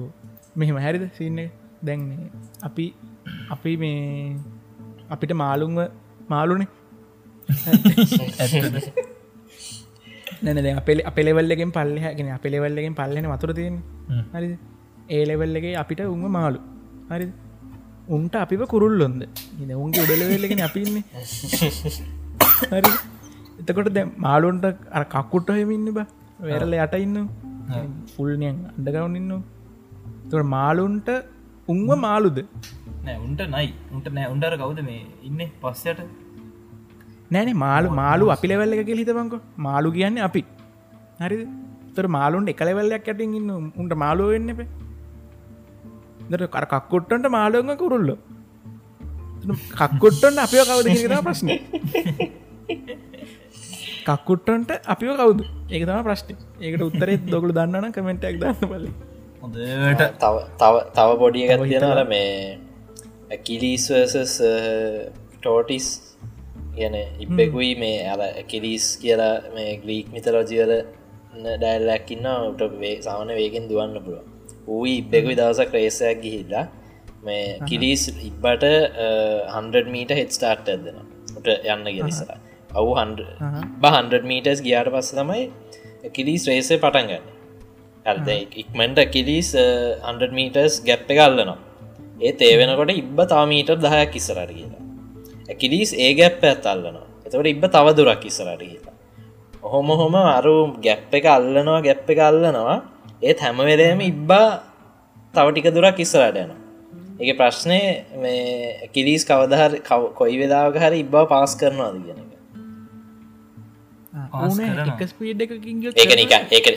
මෙහෙම 0.57 0.81
හැරිද 0.87 1.07
සින්න 1.13 1.41
දැන්නේ 1.85 2.31
අපි 2.63 2.87
අපි 3.51 3.73
මේ 3.77 4.01
අපිට 5.11 5.33
මාළුන්ව 5.35 5.81
මාළුනේ 6.29 6.69
නැන 10.45 10.77
අපෙල 10.77 10.99
අපෙලෙවල්ලගෙන් 11.05 11.71
පල්ලෙහගෙන 11.71 12.29
අපෙලෙවල්ලගෙන් 12.33 12.95
පල්ලෙන 12.95 13.27
වතුර 13.27 13.53
තියෙන 13.55 13.77
හරි 14.35 14.49
ඒලෙවල්ලගේ 15.11 15.75
අපිට 15.75 16.01
උන්ම 16.07 16.25
මාළු. 16.31 16.61
හරි 17.11 17.27
උන්ට 18.17 18.35
අපිව 18.43 18.63
කුරුල්ලොන්ද? 18.73 19.23
ඉ 19.63 19.75
උන්ගේ 19.85 20.03
උඩලවෙල්ලගෙන 20.05 20.63
අපින්නේ 20.69 21.03
හරි. 22.73 22.93
එතකොට 23.61 23.91
දැ 23.97 24.05
මාළුන්ට 24.27 24.67
අර 24.97 25.03
කක්කුට්ට 25.15 25.51
හෙමින්න 25.61 25.89
බා. 25.99 26.07
වැරල 26.49 26.75
යට 26.85 26.97
ඉන්න 27.07 27.19
ෆුල්නියන් 28.15 28.59
අඩගවන්න 28.71 29.17
ඉන්න 29.21 29.33
තුර 30.33 30.43
මාලුන්ට 30.57 31.11
උන්ව 31.73 31.91
මාළුද? 32.07 32.39
නෑ 33.07 33.19
උන්ට 33.27 33.43
නයි. 33.55 33.69
උන්ට 33.95 34.09
නෑ. 34.17 34.27
උන්ඩර 34.35 34.55
කවුද 34.63 34.81
මේ 34.91 35.03
ඉන්න? 35.29 35.41
පස්සයට 35.63 36.01
නෑන 37.35 37.51
මාලු 37.65 37.89
මාලු 38.03 38.33
අපි 38.37 38.47
ලෙවල්ල 38.53 38.79
එක 38.85 38.93
හිතබංක 39.01 39.35
මාලු 39.69 39.89
කියන්නේ 39.99 40.27
අපි. 40.29 40.43
හරි 41.23 41.37
තර 41.97 42.07
මාලුන්ට 42.17 42.51
එකලෙවල්ලයක් 42.53 43.09
ඇටින් 43.11 43.33
ඉන්න 43.39 43.51
උන්ට 43.81 43.93
මාලුව 44.03 44.29
වෙන්න 44.35 44.53
එපේ 44.53 44.69
දර 46.31 46.47
කර 46.55 46.67
කක්කොට්ටන්ට 46.73 47.27
මාලුවග 47.37 47.71
කුරුල්ල. 47.83 48.11
කක්කොට්ටන්ට 49.81 50.45
අපිෝ 50.47 50.65
කවද 50.71 50.89
කියෙන 50.97 51.23
ප්‍රශ්න. 51.27 51.49
කක්කුට්ටන්ට 54.09 54.71
අපිව 54.95 55.13
කවුද? 55.21 55.41
ඒක 55.71 55.83
තම 55.89 56.03
ප්‍රශ්ටි 56.09 56.35
ඒකට 56.61 56.83
උත්තරෙත් 56.89 57.25
දොකළු 57.33 57.57
දන්නන 57.59 57.95
කමෙන්ටක් 57.97 58.39
දන්න 58.43 58.57
පලි 58.73 58.91
හොඳට. 59.43 60.05
තව 60.23 60.37
තව 60.61 60.75
තව 60.97 61.09
පොඩිය 61.23 61.47
ගත්තියෙනර 61.51 62.01
මේ 62.13 63.39
කිලිස්වසස් 63.47 64.37
ටෝටිස් 65.35 65.89
කියන 66.75 66.97
ඉබ්බෙකුයි 67.25 67.73
මේ 67.83 68.01
අල 68.15 68.23
කිලිස් 68.51 68.87
කියලා 69.03 69.35
මේ 69.55 69.71
ග්‍රීක් 69.85 70.07
මිතලෝජිවල 70.17 70.73
ඩැල්ලැක්කින්න 71.37 72.27
උට 72.51 72.63
වේ 72.83 72.97
සාමන 73.07 73.31
වේගෙන් 73.39 73.71
දුවන්න 73.71 74.03
පුළුව 74.05 74.30
ඌයි 74.71 74.93
ඉබ්බෙකුයි 75.03 75.37
දවසක් 75.37 75.73
රේසයක් 75.77 76.21
ගිහිල්ලා 76.25 76.67
මේ 77.23 77.43
කිලිස් 77.69 78.03
ඉබ්බට 78.29 78.65
100 78.67 79.83
මීට 79.95 80.15
හෙත් 80.19 80.31
ස්ටාර්ට් 80.37 80.71
ඇදෙන 80.75 81.01
උට 81.39 81.49
යන්න 81.75 81.91
ගෙනිසලා 81.97 82.39
අවු 82.73 82.93
බහන්ඩ 83.85 84.25
මීටස් 84.25 84.63
ගියාට 84.67 84.93
පස්ස 84.95 85.17
තමයි 85.19 85.43
කිලිස් 86.17 86.45
රේසේ 86.51 86.79
පටන්ගන්න 86.85 87.27
ඇද 88.07 88.29
ඉක්මට 88.63 89.01
කිලිස් 89.17 89.51
100 89.57 90.31
මීටස් 90.39 90.79
ගැප්ප 90.89 91.11
ගල්ලනවා 91.13 91.59
ඒ 92.21 92.33
තේවෙනකොට 92.35 92.95
ඉබ්බ 92.95 93.21
තාමීටර් 93.29 93.77
දහයක් 93.79 94.17
ඉස්සරට 94.21 94.55
කියලා 94.55 95.57
කිලිස් 95.57 95.93
ඒ 95.99 96.13
ගැප්ප 96.15 96.43
ඇත්තල්ලනවා 96.45 97.07
එතවට 97.27 97.53
ඉබ්බ 97.55 97.67
තව 97.69 97.97
දුරක් 97.99 98.25
ඉස්සරට 98.31 98.63
කියලා 98.63 98.97
ඔහොම 99.63 99.93
හොම 99.95 100.17
අරු 100.21 100.57
ගැප්ප 100.87 101.13
එක 101.15 101.29
අල්ලනවා 101.29 101.81
ගැප්ප 101.81 102.09
එක 102.15 102.21
අල්ලනවා 102.31 102.79
ඒත් 103.23 103.39
හැමවෙලේම 103.41 104.01
ඉබ්බා 104.03 104.49
තවටික 105.35 105.67
දුරක් 105.71 105.99
ඉස්සරට 105.99 106.37
යනවා. 106.37 106.59
එක 107.21 107.37
ප්‍රශ්නය 107.37 107.81
මේ 108.17 108.89
කිලිස් 108.95 109.23
කවදහර 109.25 109.73
කොයි 110.15 110.37
වෙලාවක 110.41 110.77
හරි 110.79 110.99
ඉබ්බා 111.05 111.25
පාස් 111.27 111.53
කරනවාද 111.55 111.97
කියන 112.07 112.21
ස්පීඩ් 115.09 115.41
එකකින් 115.41 115.77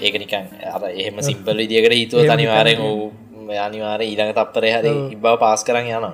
ඒක 0.02 0.18
නිකන් 0.20 0.46
අර 0.70 0.84
එහෙම 0.92 1.18
සිම්පල් 1.22 1.58
විදිකට 1.58 1.94
හිතුව 1.94 2.30
අනිවාරෙන් 2.30 2.78
වූ 2.80 3.08
අනිවාර 3.60 4.02
ඊළඟ 4.02 4.34
තප්පරය 4.34 4.70
හරි 4.72 4.94
ඉබ්බව 5.16 5.36
පාස් 5.40 5.64
කරන්න 5.64 5.90
යනවා 5.90 6.14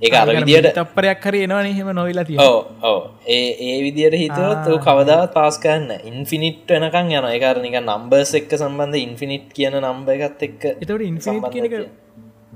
ඒ 0.00 0.10
අර 0.16 0.28
විදියට 0.30 0.68
තප්පරයක් 0.74 1.24
හරි 1.24 1.40
එනවා 1.46 1.62
හෙම 1.78 1.90
නොවෙලා 1.92 2.24
තිය 2.24 2.38
ඕ 2.40 2.98
ඒ 3.28 3.40
ඒ 3.66 3.78
විදියට 3.86 4.16
හිතුවත් 4.16 4.68
කවදාවත් 4.86 5.34
පාස් 5.34 5.58
කරන්න 5.64 6.06
ඉන්ෆිනිට් 6.10 6.70
වෙනකං 6.74 7.10
යන 7.14 7.28
එකර 7.30 7.60
නික 7.64 7.76
නම්බර්ස් 7.80 8.32
එක්ක 8.40 8.54
සම්බන්ධ 8.58 9.00
ඉන්ෆිනිට් 9.00 9.50
කියන 9.52 9.76
නම්බ 9.80 10.14
එකත් 10.16 10.46
එක්ක 10.48 10.70
එතවට 10.72 11.08
ඉන්ෆිනිට් 11.08 11.50
කියනක 11.52 11.76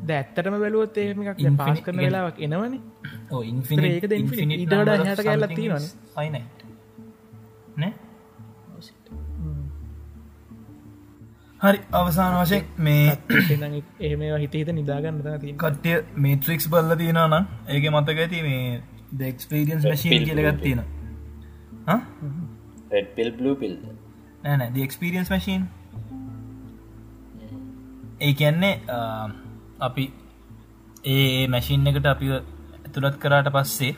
දැත්තටම 0.05 0.57
බැලුවත් 0.63 0.97
එහෙම 0.99 1.21
එකක් 1.25 1.45
පාස් 1.59 1.85
කරන 1.85 2.01
වෙලාවක් 2.01 2.41
එනවනේ. 2.47 2.81
ඕ 3.33 3.43
ඉන්ෆිනි 3.45 3.93
ඒක 3.93 4.09
ඉට 4.57 4.75
හට 4.75 5.21
කැල්ලත් 5.23 5.55
තියෙනවා 5.55 5.83
හරි 11.61 11.79
අවසාන 11.93 12.35
වශයෙන් 12.37 12.65
මේ 12.79 13.19
එහෙම 14.01 14.25
හිත 14.39 14.55
හිත 14.55 14.73
නිදාගන්න 14.73 15.21
කට්ටිය 15.57 15.97
මේට්‍රික්ස් 16.19 16.69
බල්ල 16.69 16.97
තියෙන 16.97 17.21
නම් 17.23 17.47
ඒක 17.69 17.91
මතක 17.91 18.19
ඇති 18.19 18.43
මේ 18.43 18.83
දෙක්ස්පීරියන්ස් 19.19 19.87
මශීන් 19.87 20.25
කියලගත් 20.25 20.63
තියෙන 20.63 20.83
පිල් 23.15 23.55
පිල් 23.57 23.77
නෑන 24.45 24.75
දක්ස්පිරියන්ස් 24.75 25.31
මශීන් 25.31 25.63
ඒ 28.21 28.33
කියන්නේ 28.33 28.75
අපි 29.81 30.05
ඒ 31.05 31.47
මැශීන් 31.49 31.87
එකට 31.87 32.07
අපි 32.07 32.33
ඇතුළත් 32.33 33.17
කරාට 33.19 33.49
පස්සේ 33.53 33.93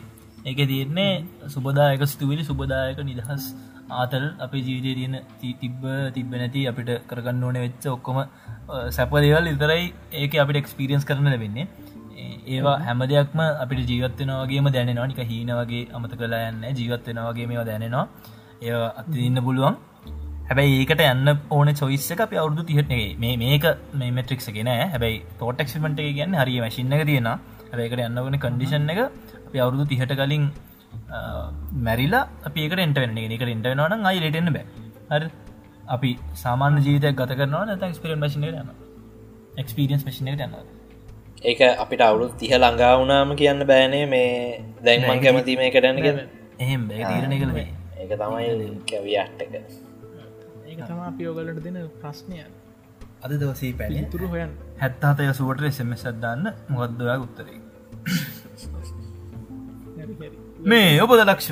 ඒක 0.47 0.59
තියන්නේ 0.65 1.13
සුබදායක 1.47 2.03
ස්තුවිලි 2.07 2.43
සුබදායක 2.43 2.99
නිදහස් 3.03 3.45
ආතල් 3.91 4.25
අපේ 4.39 4.63
ජීවිතය 4.67 4.93
තියෙන 4.99 5.15
තිබ්බ 5.61 5.83
තිබ 6.15 6.31
නැති 6.33 6.61
අපිට 6.71 6.91
කරගන්න 7.09 7.43
ඕන 7.43 7.59
වෙච්ච 7.65 7.87
ඔක්කොම 7.87 8.19
සැපදේවල් 8.89 9.51
ඉතරයි 9.53 9.83
ඒක 10.13 10.39
අපිට 10.43 10.61
එක්ස්පිරියන්ස් 10.61 11.07
කරන 11.09 11.27
ලැබෙන්නේ. 11.27 11.67
ඒවා 12.47 12.77
හැම 12.79 13.03
දෙයක්ම 13.11 13.39
අපිට 13.63 13.91
ජීවත්වෙනවාගේම 13.91 14.69
දැනෙනවා. 14.69 15.07
නික 15.07 15.21
හීන 15.25 15.51
වගේ 15.59 15.83
අමත 15.93 16.15
කලා 16.21 16.41
යන්න 16.49 16.63
ජීවත්වෙනවාගේ 16.79 17.47
මේවා 17.51 17.67
දැනෙනවා. 17.71 18.05
ඒ 18.61 18.73
අති 19.01 19.27
ඉන්න 19.27 19.43
පුළුවන්. 19.47 19.77
හැබැයි 20.49 20.75
ඒකට 20.81 21.01
යන්න 21.05 21.29
ඕන 21.51 21.69
චොයිස්ස 21.75 22.11
එක 22.13 22.21
අපි 22.25 22.37
අවුදු 22.41 22.63
තිහටගේ 22.63 23.07
මේ 23.23 23.35
මේක 23.37 23.65
මේ 23.93 24.11
මෙට්‍රික්ස 24.11 24.47
ගෙන 24.57 24.69
හැබැයි 24.85 25.23
තෝටක්මට 25.39 25.99
කියන්න 26.09 26.37
හරි 26.41 26.61
මශින්න 26.65 26.95
එක 26.97 27.03
තියෙන 27.09 27.27
හැබැකට 27.71 28.05
යන්න 28.05 28.21
වන 28.25 28.39
කන්ඩිෂන් 28.45 28.93
එක 28.93 29.01
අපි 29.57 29.65
අවුරුදු 29.65 29.85
තිහට 29.85 30.13
කලින් 30.13 30.43
මැරිලා 31.79 32.23
අපිකට 32.45 32.79
එන්ට 32.79 32.97
වෙන්න 32.97 33.17
එකට 33.19 33.43
ඉට 33.45 33.65
වෙනවන 33.65 34.05
අයි 34.05 34.19
ලටෙන්න්න 34.21 34.53
බෑ. 34.53 34.65
හරි. 35.11 35.29
අපි 35.87 36.09
සාමාන්‍ය 36.35 36.81
ජීවිතයක් 36.81 37.15
ගත 37.15 37.31
කරනවා 37.33 37.65
නැත 37.65 37.85
ක්ස්පිරන් 37.85 38.19
මශිනය 38.19 38.49
යන්න 38.53 38.71
එක්ස්පිරියන්ස් 39.57 40.03
මශිනයට 40.05 40.41
යන්න 40.41 40.55
ඒක 41.43 41.61
අපිට 41.77 42.01
අවුරුත් 42.01 42.37
තිහ 42.37 42.51
ළඟා 42.53 42.93
වුණාම 42.95 43.33
කියන්න 43.35 43.65
බෑනේ 43.65 44.05
මේ 44.05 44.29
දැන්මන් 44.83 45.23
කැමති 45.23 45.57
මේ 45.57 45.71
කරන්න 45.71 45.97
එහෙම 46.59 46.87
බෑ. 46.87 47.03
තීරණය 47.03 47.37
කළ 47.39 47.53
ඒක 47.57 48.11
තමයි 48.13 48.69
කැවියට්ටක 48.85 49.53
ඒක 50.67 50.79
තම 50.81 51.01
අපියෝගලට 51.03 51.63
දෙන 51.63 51.77
ප්‍රශ්නය. 51.97 52.43
අද 53.17 53.31
දවසී 53.35 53.73
පැලි 53.75 54.05
තුරු 54.07 54.29
හොයන් 54.29 54.51
හැත්තාතය 54.77 55.31
සුවට 55.33 55.65
එසම 55.65 55.95
සද්දාන්න 55.97 56.53
මොකක්දවා 56.69 57.17
උත්තරේ 57.19 57.61
මේ 60.71 61.01
ඔබද 61.03 61.19
ලක්ෂ 61.23 61.47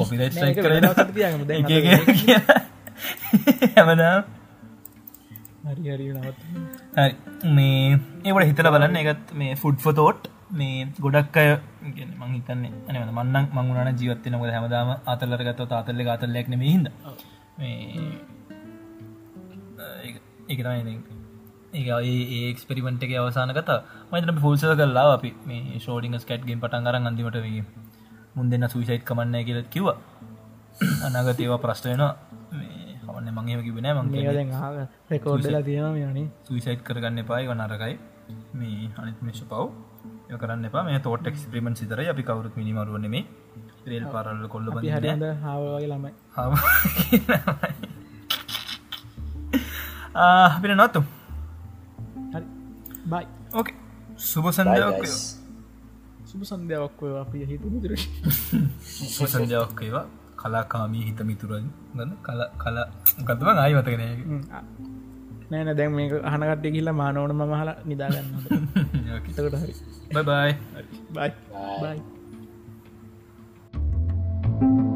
කොපිරයිට් 0.00 0.34
ස්ට්‍රයික් 0.34 0.56
කරන 0.64 0.86
හැමදා 3.76 4.16
හරි 5.68 5.84
හරි 5.92 6.06
නවත් 6.14 6.40
මේ 7.56 7.98
ඒවට 8.24 8.48
හිතල 8.50 8.68
බලන්න. 8.74 8.96
එකත් 9.02 9.26
මේ 9.40 9.52
ෆුඩ් 9.62 9.78
ෆොතෝට් 9.84 10.22
මේ 10.58 10.86
ගොඩක් 11.04 11.36
අය 11.42 11.48
මං 11.82 12.30
හිතන්නේ 12.36 12.72
අනම 12.88 13.12
මන්නක් 13.18 13.48
මංගුණන 13.56 13.98
ජීවත්වය 14.00 14.28
නොක 14.32 14.42
හැමදාම 14.48 14.88
අතල්ලරගත්ව 15.12 15.72
අතල්ල 15.80 16.00
අතල්ලෙක් 16.14 16.48
නෙම 16.52 16.62
හිද 16.68 16.86
තමයි 20.48 20.94
ඒ 21.70 21.84
ඒ 22.00 22.48
එක්ස්පෙරිමෙන්ට් 22.48 23.02
එක 23.02 23.12
අවසාන 23.14 23.52
කත 23.52 23.70
මතන 24.10 24.40
පුල්සව 24.40 24.72
කරලා 24.74 25.12
අපි. 25.12 25.30
මේ 25.46 25.78
ෂෝඩිංගස් 25.78 26.24
කැට්ගෙන් 26.24 26.60
පටන් 26.60 26.86
අරන් 26.86 27.06
අන්තිමට 27.06 27.38
වී 27.38 27.62
මුන් 28.34 28.50
දෙන්න 28.50 28.68
සුවිසයිට් 28.68 29.04
කමන්න 29.04 29.44
කියලත් 29.44 29.68
කිව 29.68 29.86
අනාගත 31.04 31.38
ඒවා 31.38 31.58
ප්‍රශ්ටයනවා 31.58 32.12
හවන්න 33.04 33.28
මංගේම 33.34 33.60
කිබෙන 33.62 33.88
මං 33.94 34.08
රෙකෝඩ්ලා 35.10 35.62
තියෙන 35.62 35.96
යන 35.98 36.30
සුවිසයිට් 36.44 36.82
කරගන්න 36.82 37.18
එපායි 37.18 37.48
වනරකයි 37.48 37.94
මේ 38.54 38.88
අනිත් 38.96 39.18
මිශ 39.22 39.42
පව්. 39.44 39.68
කරන්න 40.36 40.64
එපා. 40.64 40.84
මේ 40.84 40.98
තෝට 41.00 41.26
එක්ස්පිරිමෙන්ට් 41.26 41.78
සිතර 41.78 42.00
අපි 42.04 42.22
කවරුත් 42.22 42.54
මිනිමරුවන 42.56 43.06
මේ 43.08 43.24
රේල් 43.86 44.06
පාරල්ල 44.06 44.48
කොල්ල 44.48 44.66
හරි 44.72 44.88
හාවගේ 45.38 45.88
ළමයි. 45.88 46.12
අපිට 50.48 50.76
නොත්තු 50.76 51.00
බයි 53.08 53.26
ඕක 53.54 53.68
සුබ 54.22 54.46
සන්ධාවක් 54.50 55.06
සුබ 56.24 56.42
සන්ධාවක්ව 56.44 57.12
අපිය 57.22 57.44
හිතුමුදුර 57.46 57.92
සුබ 59.08 59.26
සන්ධාවක්කේවා 59.28 60.06
කලාකාමී 60.36 61.04
හිත 61.06 61.20
මිතුරන් 61.22 61.66
ගන්න 61.94 62.12
කල 62.22 62.40
කලා 62.56 62.86
ගතව 63.24 63.48
ආය 63.56 63.72
වතගෙන 63.74 64.02
නෑන 65.50 65.70
දැන් 65.76 65.92
මේක 65.92 66.12
අහනකට 66.24 66.68
කියල්ලා 66.68 66.96
මානවන 66.96 67.34
මහලා 67.42 67.76
නිදාගන්න 67.84 68.28
තකට 69.26 69.56
හරි. 69.56 69.74
බයි 70.10 70.22
බයි 70.22 70.52
බයි 71.14 71.30
බයි 71.82 71.98
Thank 74.50 74.72
you. 74.72 74.87